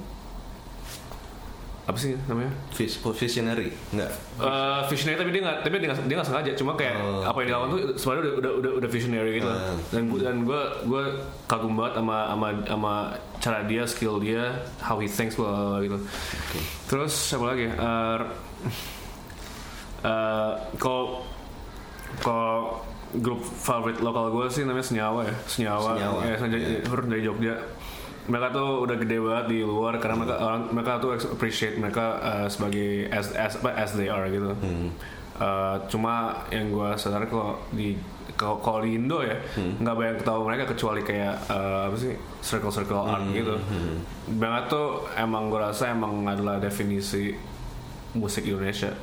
apa 1.83 1.99
sih 1.99 2.15
namanya? 2.31 2.47
Vis- 2.71 2.95
visionary 2.95 3.75
enggak. 3.91 4.11
Eh, 4.39 4.79
visionary 4.87 5.19
tapi 5.19 5.29
dia 5.35 5.41
nggak 5.43 5.57
tapi 5.61 5.73
dia 5.77 5.87
nggak 5.91 5.99
dia 6.07 6.15
nggak 6.15 6.29
sengaja. 6.31 6.51
Cuma 6.55 6.71
kayak 6.79 6.95
Oh, 6.95 7.27
apa 7.27 7.37
yang 7.43 7.47
dilakukan 7.51 7.69
tuh 7.69 7.79
sebenarnya 7.99 8.23
udah 8.23 8.33
udah 8.39 8.51
udah, 8.55 8.71
udah 8.79 8.89
visionary 8.89 9.31
gitu. 9.35 9.49
Ah. 9.51 9.75
dan 9.91 10.01
gua 10.07 10.19
dan 10.23 10.35
gue 10.41 10.61
gue 10.87 11.03
kagum 11.43 11.73
banget 11.75 11.93
sama 11.99 12.17
sama 12.31 12.47
sama 12.63 12.93
cara 13.43 13.59
dia 13.67 13.83
skill 13.83 14.15
dia 14.17 14.43
how 14.79 14.95
he 14.95 15.11
thinks 15.11 15.35
blah, 15.35 15.83
gitu. 15.83 15.99
Terus 16.87 17.11
siapa 17.11 17.51
lagi 17.51 17.67
Eh, 17.67 18.19
eh, 20.03 20.51
kalau 20.79 21.27
kalau 22.23 22.79
grup 23.13 23.43
favorit 23.43 23.99
lokal 23.99 24.31
gue 24.31 24.45
sih 24.49 24.63
namanya 24.63 24.87
Senyawa 24.87 25.21
ya. 25.27 25.35
Senyawa, 25.45 25.89
Senyawa, 25.93 26.19
ya 26.25 26.35
sengaja 26.39 26.57
iya. 26.57 26.79
dari 26.81 27.21
Jogja 27.21 27.55
mereka 28.23 28.55
tuh 28.55 28.87
udah 28.87 28.95
gede 28.95 29.17
banget 29.19 29.45
di 29.51 29.59
luar 29.67 29.99
karena 29.99 30.23
mereka 30.23 30.35
orang 30.39 30.61
mereka 30.71 30.91
tuh 31.03 31.11
appreciate 31.35 31.75
mereka 31.75 32.23
uh, 32.23 32.47
sebagai 32.47 33.11
as 33.11 33.35
as 33.35 33.59
apa, 33.59 33.75
as 33.75 33.91
they 33.99 34.07
are 34.07 34.27
gitu. 34.31 34.55
Uh, 35.33 35.81
cuma 35.89 36.45
yang 36.53 36.69
gue 36.69 36.89
sadar 36.95 37.25
kalau 37.25 37.57
di 37.73 37.97
kalau 38.37 38.85
di 38.85 38.95
Indo 38.95 39.19
ya 39.25 39.35
nggak 39.57 39.95
banyak 39.97 40.17
tahu 40.23 40.39
mereka 40.45 40.71
kecuali 40.71 41.01
kayak 41.03 41.49
uh, 41.49 41.89
apa 41.91 41.95
sih 41.99 42.13
circle 42.39 42.71
circle 42.71 43.03
art 43.03 43.27
gitu. 43.33 43.59
Banget 44.39 44.71
tuh 44.71 45.09
emang 45.19 45.51
gue 45.51 45.59
rasa 45.59 45.91
emang 45.91 46.23
adalah 46.23 46.61
definisi 46.61 47.33
musik 48.13 48.45
Indonesia. 48.47 48.93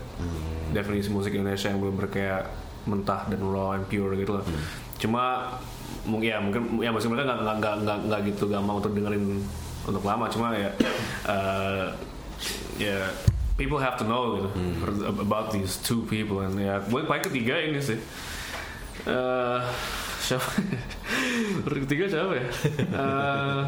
Definisi 0.71 1.11
musik 1.11 1.35
Indonesia 1.35 1.69
yang 1.69 1.83
bener 1.83 2.09
kayak 2.09 2.43
mentah 2.89 3.29
dan 3.29 3.45
raw 3.45 3.77
and 3.77 3.85
pure 3.91 4.17
gitu 4.17 4.41
loh. 4.41 4.45
Cuma 5.01 5.57
mungkin 6.05 6.29
ya 6.33 6.39
mungkin 6.41 6.63
ya 6.81 6.93
maksud 6.93 7.09
mereka 7.13 7.35
nggak 7.35 7.57
nggak 7.61 7.75
nggak 7.85 7.99
nggak 8.09 8.21
gitu 8.33 8.45
gampang 8.47 8.77
untuk 8.79 8.93
dengerin 8.93 9.25
untuk 9.89 10.05
lama. 10.05 10.29
Cuma 10.29 10.53
ya 10.53 10.71
eh, 11.27 11.87
ya 12.79 13.09
people 13.57 13.81
have 13.81 13.97
to 13.97 14.05
know 14.05 14.37
gitu 14.37 14.49
about 15.09 15.51
these 15.51 15.81
two 15.81 16.05
people. 16.07 16.45
And 16.45 16.55
ya 16.61 16.85
gue 16.85 17.01
paling 17.09 17.25
ketiga 17.25 17.57
ini 17.59 17.81
sih. 17.81 17.99
Eh, 19.09 19.61
siapa? 20.21 20.49
Ketiga 21.89 22.05
siapa 22.05 22.33
ya? 22.37 22.47
Eh, 22.77 23.63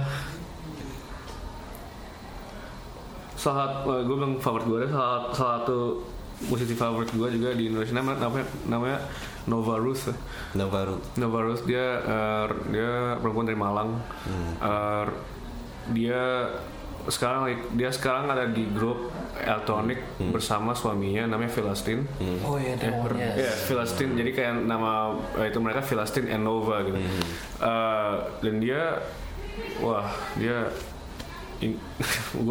salah 3.42 3.82
satu 3.82 4.06
gue 4.06 4.16
bilang 4.16 4.36
favorit 4.38 4.66
gue 4.68 4.78
ada 4.84 4.88
salah, 4.92 5.18
salah 5.34 5.54
satu 5.64 5.78
musisi 6.48 6.74
favorit 6.74 7.10
gue 7.10 7.28
juga 7.30 7.54
di 7.54 7.70
Indonesia 7.70 7.94
namanya 7.94 8.18
namanya, 8.26 8.46
namanya 8.66 8.98
Nova 9.44 9.74
Ruth 9.78 10.06
ya. 10.06 10.14
Navaru 10.54 10.96
Nova 11.18 11.38
Rose 11.42 11.64
dia 11.64 11.98
eh, 11.98 12.46
dia 12.70 12.90
perempuan 13.18 13.46
dari 13.46 13.58
Malang. 13.58 13.90
Eh, 14.62 15.04
dia 15.90 16.22
sekarang 17.02 17.50
dia 17.74 17.90
sekarang 17.90 18.30
ada 18.30 18.46
di 18.46 18.62
grup 18.70 19.10
elektronik 19.34 19.98
bersama 20.30 20.70
suaminya 20.70 21.26
namanya 21.26 21.50
Philastin. 21.50 22.06
Oh 22.46 22.54
iya, 22.54 22.78
Ya, 23.18 23.34
ya, 23.34 23.50
Philastin. 23.66 24.14
Jadi 24.14 24.30
kayak 24.30 24.62
nama 24.62 25.10
eh, 25.34 25.50
itu 25.50 25.58
mereka 25.58 25.82
Philastin 25.82 26.30
and 26.30 26.46
Nova 26.46 26.86
gitu. 26.86 26.98
Eh, 27.58 28.14
dan 28.46 28.54
dia 28.62 29.02
wah, 29.82 30.06
dia 30.38 30.70
gue 31.62 31.70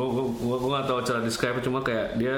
gue 0.08 0.24
gue 0.24 0.56
gue 0.56 0.70
nggak 0.72 0.88
tahu 0.88 1.00
cara 1.04 1.20
describe 1.20 1.60
cuma 1.60 1.84
kayak 1.84 2.16
dia 2.16 2.36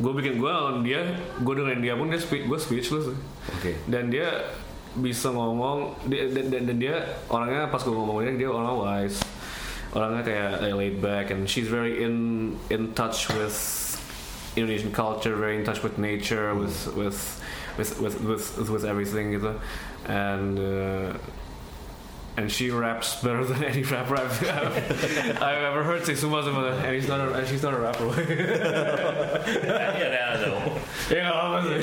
gue 0.00 0.12
bikin 0.16 0.40
gue 0.40 0.48
lawan 0.48 0.80
dia 0.80 1.04
gue 1.40 1.52
dengerin 1.52 1.82
dia 1.84 1.94
pun 1.98 2.08
dia 2.08 2.20
speak 2.20 2.48
gue 2.48 2.56
speechless. 2.56 3.12
Oke. 3.58 3.76
dan 3.90 4.08
dia 4.08 4.54
bisa 4.92 5.32
ngomong 5.32 5.96
dia, 6.08 6.28
dan, 6.28 6.52
dan, 6.52 6.62
dan 6.68 6.76
dia 6.76 6.96
orangnya 7.32 7.68
pas 7.68 7.80
gue 7.80 7.92
ngomong 7.92 8.24
dia 8.36 8.48
orangnya 8.48 8.76
wise. 8.76 9.20
Orangnya 9.92 10.22
kayak 10.24 10.52
eh, 10.64 10.72
laid 10.72 10.96
back 11.04 11.28
and 11.28 11.44
she's 11.44 11.68
very 11.68 12.00
in 12.00 12.56
in 12.72 12.96
touch 12.96 13.28
with 13.36 13.52
Indonesian 14.56 14.92
culture 14.92 15.36
very 15.36 15.60
in 15.60 15.64
touch 15.64 15.84
with 15.84 15.96
nature 16.00 16.56
with 16.56 16.88
with 16.96 17.40
with 17.76 17.92
with 18.00 18.16
with, 18.24 18.68
with 18.68 18.84
everything 18.84 19.36
gitu. 19.36 19.52
And 20.08 20.56
uh, 20.56 21.16
and 22.40 22.48
she 22.48 22.72
raps 22.72 23.20
better 23.20 23.44
than 23.44 23.60
any 23.70 23.84
rapper 23.84 24.16
I've, 24.16 24.32
I've, 24.40 24.74
I've 25.42 25.64
ever 25.68 25.84
heard 25.84 26.02
semua 26.08 26.40
semua 26.40 26.72
and 26.80 26.92
he's 26.96 27.08
not 27.08 27.20
a, 27.20 27.28
and 27.36 27.44
she's 27.44 27.60
not 27.62 27.76
a 27.76 27.80
rapper 27.80 28.08
Iya, 29.92 30.20
ada 30.32 30.46
dong. 30.48 30.64
ya 31.12 31.28
apa 31.28 31.56
sih 31.64 31.76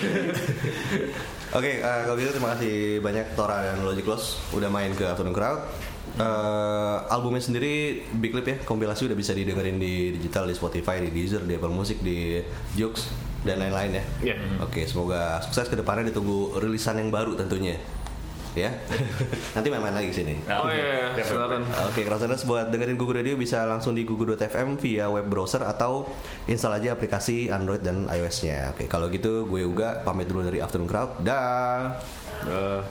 Oke, 1.49 1.81
eh, 1.81 2.01
kalau 2.05 2.13
gitu 2.17 2.29
terima 2.37 2.53
kasih 2.53 3.01
banyak 3.01 3.25
Tora 3.33 3.65
dan 3.73 3.81
Logic 3.81 4.05
Loss 4.05 4.53
udah 4.53 4.69
main 4.69 4.93
ke 4.93 5.01
Afternoon 5.01 5.33
Crowd. 5.33 5.65
Eh, 6.13 6.97
albumnya 7.09 7.41
sendiri 7.41 8.05
Big 8.21 8.37
Lip 8.37 8.45
ya, 8.45 8.57
kompilasi 8.61 9.09
udah 9.09 9.17
bisa 9.17 9.33
didengerin 9.33 9.81
di 9.81 10.13
digital 10.13 10.45
di 10.45 10.53
Spotify, 10.53 11.01
di 11.01 11.09
Deezer, 11.09 11.41
di 11.49 11.57
Apple 11.57 11.73
Music, 11.73 12.05
di 12.05 12.37
Joox 12.77 13.09
dan 13.41 13.65
lain-lain 13.65 13.97
ya. 13.97 14.03
Iya. 14.29 14.35
Oke, 14.61 14.85
semoga 14.85 15.41
sukses 15.41 15.65
ke 15.65 15.79
depannya 15.79 16.13
ditunggu 16.13 16.59
rilisan 16.61 17.01
yang 17.01 17.09
baru 17.09 17.33
tentunya. 17.33 17.81
Ya. 18.57 18.73
Nanti 19.55 19.67
main-main 19.69 19.93
lagi 19.93 20.09
ke 20.09 20.15
sini. 20.25 20.35
oh 20.49 20.69
iya 20.69 21.13
yeah, 21.13 21.25
silakan 21.25 21.61
Oke, 21.89 22.01
Crowdsters 22.01 22.43
buat 22.49 22.73
dengerin 22.73 22.97
Google 22.97 23.21
Radio 23.21 23.37
bisa 23.37 23.65
langsung 23.69 23.93
di 23.93 24.01
google.fm 24.05 24.81
via 24.81 25.05
web 25.09 25.29
browser 25.29 25.61
atau 25.61 26.09
install 26.49 26.81
aja 26.81 26.97
aplikasi 26.97 27.53
Android 27.53 27.85
dan 27.85 28.09
iOS-nya. 28.09 28.73
Oke, 28.73 28.89
kalau 28.89 29.09
gitu 29.13 29.45
gue 29.45 29.61
Uga 29.65 30.01
pamit 30.01 30.25
dulu 30.25 30.41
dari 30.41 30.63
Afternoon 30.63 30.89
Crowd. 30.89 31.21
Dah. 31.21 32.01
Eh, 32.47 32.81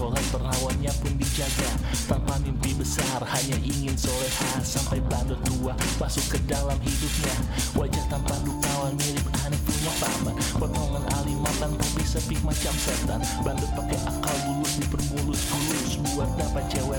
sholat 0.00 0.24
perawannya 0.32 0.92
pun 1.04 1.12
dijaga. 1.20 1.70
Tanpa 2.08 2.40
mimpi 2.40 2.72
besar 2.72 3.20
hanya 3.20 3.56
ingin 3.60 3.92
soleha. 3.92 4.64
Sampai 4.64 5.04
bandot 5.12 5.36
tua 5.44 5.76
masuk 6.00 6.24
ke 6.32 6.38
dalam 6.48 6.80
hidupnya. 6.80 7.34
Wajah 7.76 8.04
tampan 8.08 8.40
rupawan 8.48 8.96
mirip 8.96 9.28
Ani 9.44 9.56
punya 9.62 9.92
paman 10.00 10.34
Potongan 10.56 11.04
alimatan 11.20 11.70
tapi 11.76 12.02
sepi 12.08 12.36
macam 12.40 12.72
setan. 12.80 13.20
Bandot 13.44 13.68
pakai 13.76 14.00
akal 14.08 14.36
bulus 14.48 14.72
dipermulus-mulus 14.80 15.92
Buat 16.16 16.30
dapat 16.40 16.64
cewek 16.72 16.89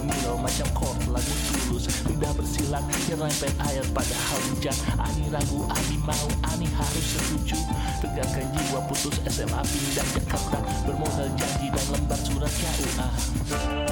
Bersilat 2.52 2.84
nyerempet 3.08 3.54
ayat 3.64 3.88
padahal 3.96 4.40
hujan. 4.52 4.76
Ani 5.00 5.24
ragu, 5.32 5.64
Ani 5.72 5.96
mau, 6.04 6.28
Ani 6.52 6.68
harus 6.68 7.06
setuju. 7.16 7.56
Tegakkan 8.04 8.44
jiwa 8.52 8.84
putus 8.92 9.24
SMA 9.24 9.56
pindah 9.64 10.08
Jakarta 10.12 10.60
Bermodal 10.84 11.32
janji 11.40 11.72
dan 11.72 11.86
lembar 11.96 12.20
surat 12.20 12.52
KUA 12.52 13.91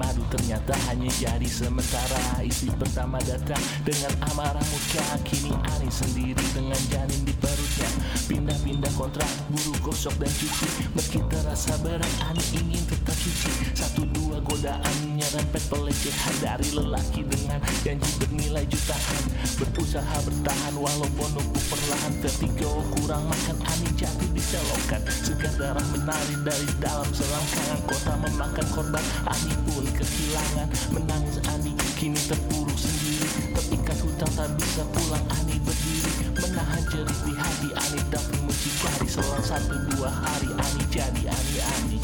madu 0.00 0.24
ternyata 0.32 0.72
hanya 0.88 1.12
jadi 1.20 1.44
sementara. 1.44 2.40
Istri 2.40 2.72
pertama 2.80 3.20
datang 3.20 3.60
dengan 3.84 4.16
amarah 4.32 4.64
muka 4.72 5.04
Kini 5.28 5.52
Ani 5.76 5.92
sendiri 5.92 6.40
dengan 6.56 6.80
janin 6.88 7.20
di 7.28 7.36
perutnya. 7.36 7.90
Pindah-pindah 8.24 8.92
kontrak, 8.96 9.28
buru 9.52 9.76
gosok 9.84 10.16
dan 10.16 10.32
cuci. 10.32 10.68
Meski 10.96 11.20
terasa 11.28 11.76
berat, 11.84 12.08
Ani 12.24 12.40
ingin 12.56 12.80
tetap 12.88 13.12
suci. 13.20 13.52
Satu 13.76 14.08
dua 14.16 14.40
godaan 14.40 14.96
nyerempet 15.20 15.60
pelecehan 15.68 16.34
Dari 16.40 16.68
lelaki 16.72 17.20
dengan 17.28 17.60
janji 17.84 18.10
bernilai 18.16 18.64
jutaan. 18.72 19.22
Berusaha 19.60 20.16
bertahan 20.24 20.74
walaupun 20.80 21.28
lumpuh 21.36 21.64
perlahan. 21.68 22.12
Vertigo 22.24 22.80
kurang 22.96 23.28
makan 23.28 23.58
Ani 23.68 23.88
jatuh 24.00 24.30
di 24.32 24.40
selokan. 24.40 25.02
Segar 25.10 25.52
darah 25.60 25.84
menari 25.92 26.34
dari 26.40 26.68
dalam 26.80 27.08
selangkangan 27.12 27.80
Kota 27.84 28.14
memakan 28.24 28.66
korban. 28.72 29.04
Ani 29.28 29.52
pun 29.68 29.84
kehilangan. 30.00 30.68
Menangis 30.96 31.36
Ani 31.52 31.72
kini 32.00 32.20
terpuruk 32.24 32.76
sendiri. 32.76 33.28
Terikat 33.52 33.98
hutang 34.00 34.32
tak 34.32 34.48
bisa 34.56 34.82
pulang 34.96 35.26
Ani 35.36 35.56
berdiri. 35.60 36.12
Menahan 36.40 36.82
jerih 36.88 37.20
di 37.28 37.32
hati 37.36 37.68
Ani 37.76 38.00
dapat 38.08 38.38
mucikari 38.40 39.06
Selang 39.06 39.44
satu 39.44 39.76
dua 39.92 40.08
hari 40.08 40.50
Ani 40.56 40.82
jadi 40.88 41.22
Ani 41.28 41.56
Ani. 41.60 41.98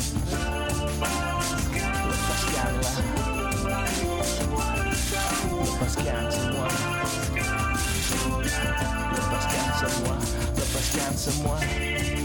Lepaskanlah 2.06 2.96
Lepaskan 5.56 6.24
semua. 6.28 6.68
Lepaskan 9.16 9.68
semua. 9.80 10.14
Lepaskan 10.56 11.12
semua 11.16 12.15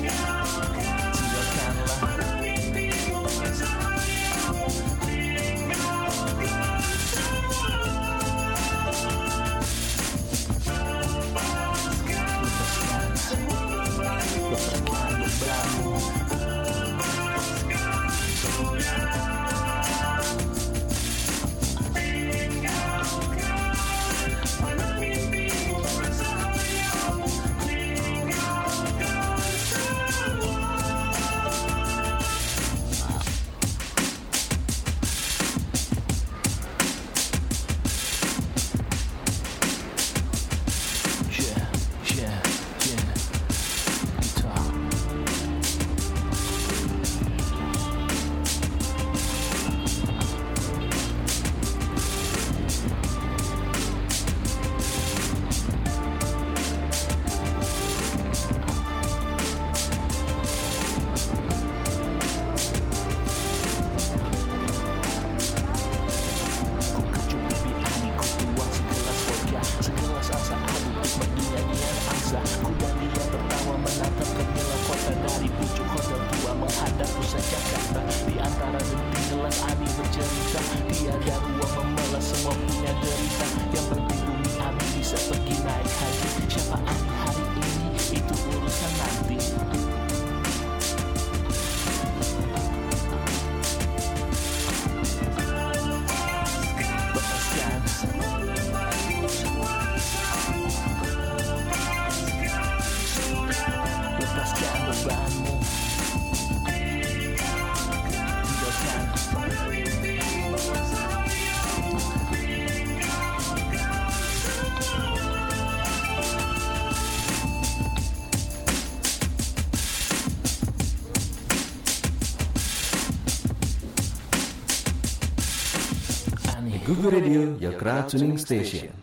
Radio, 127.10 127.58
your 127.58 127.74
crowd 127.74 128.10
tuning 128.10 128.38
station. 128.38 128.94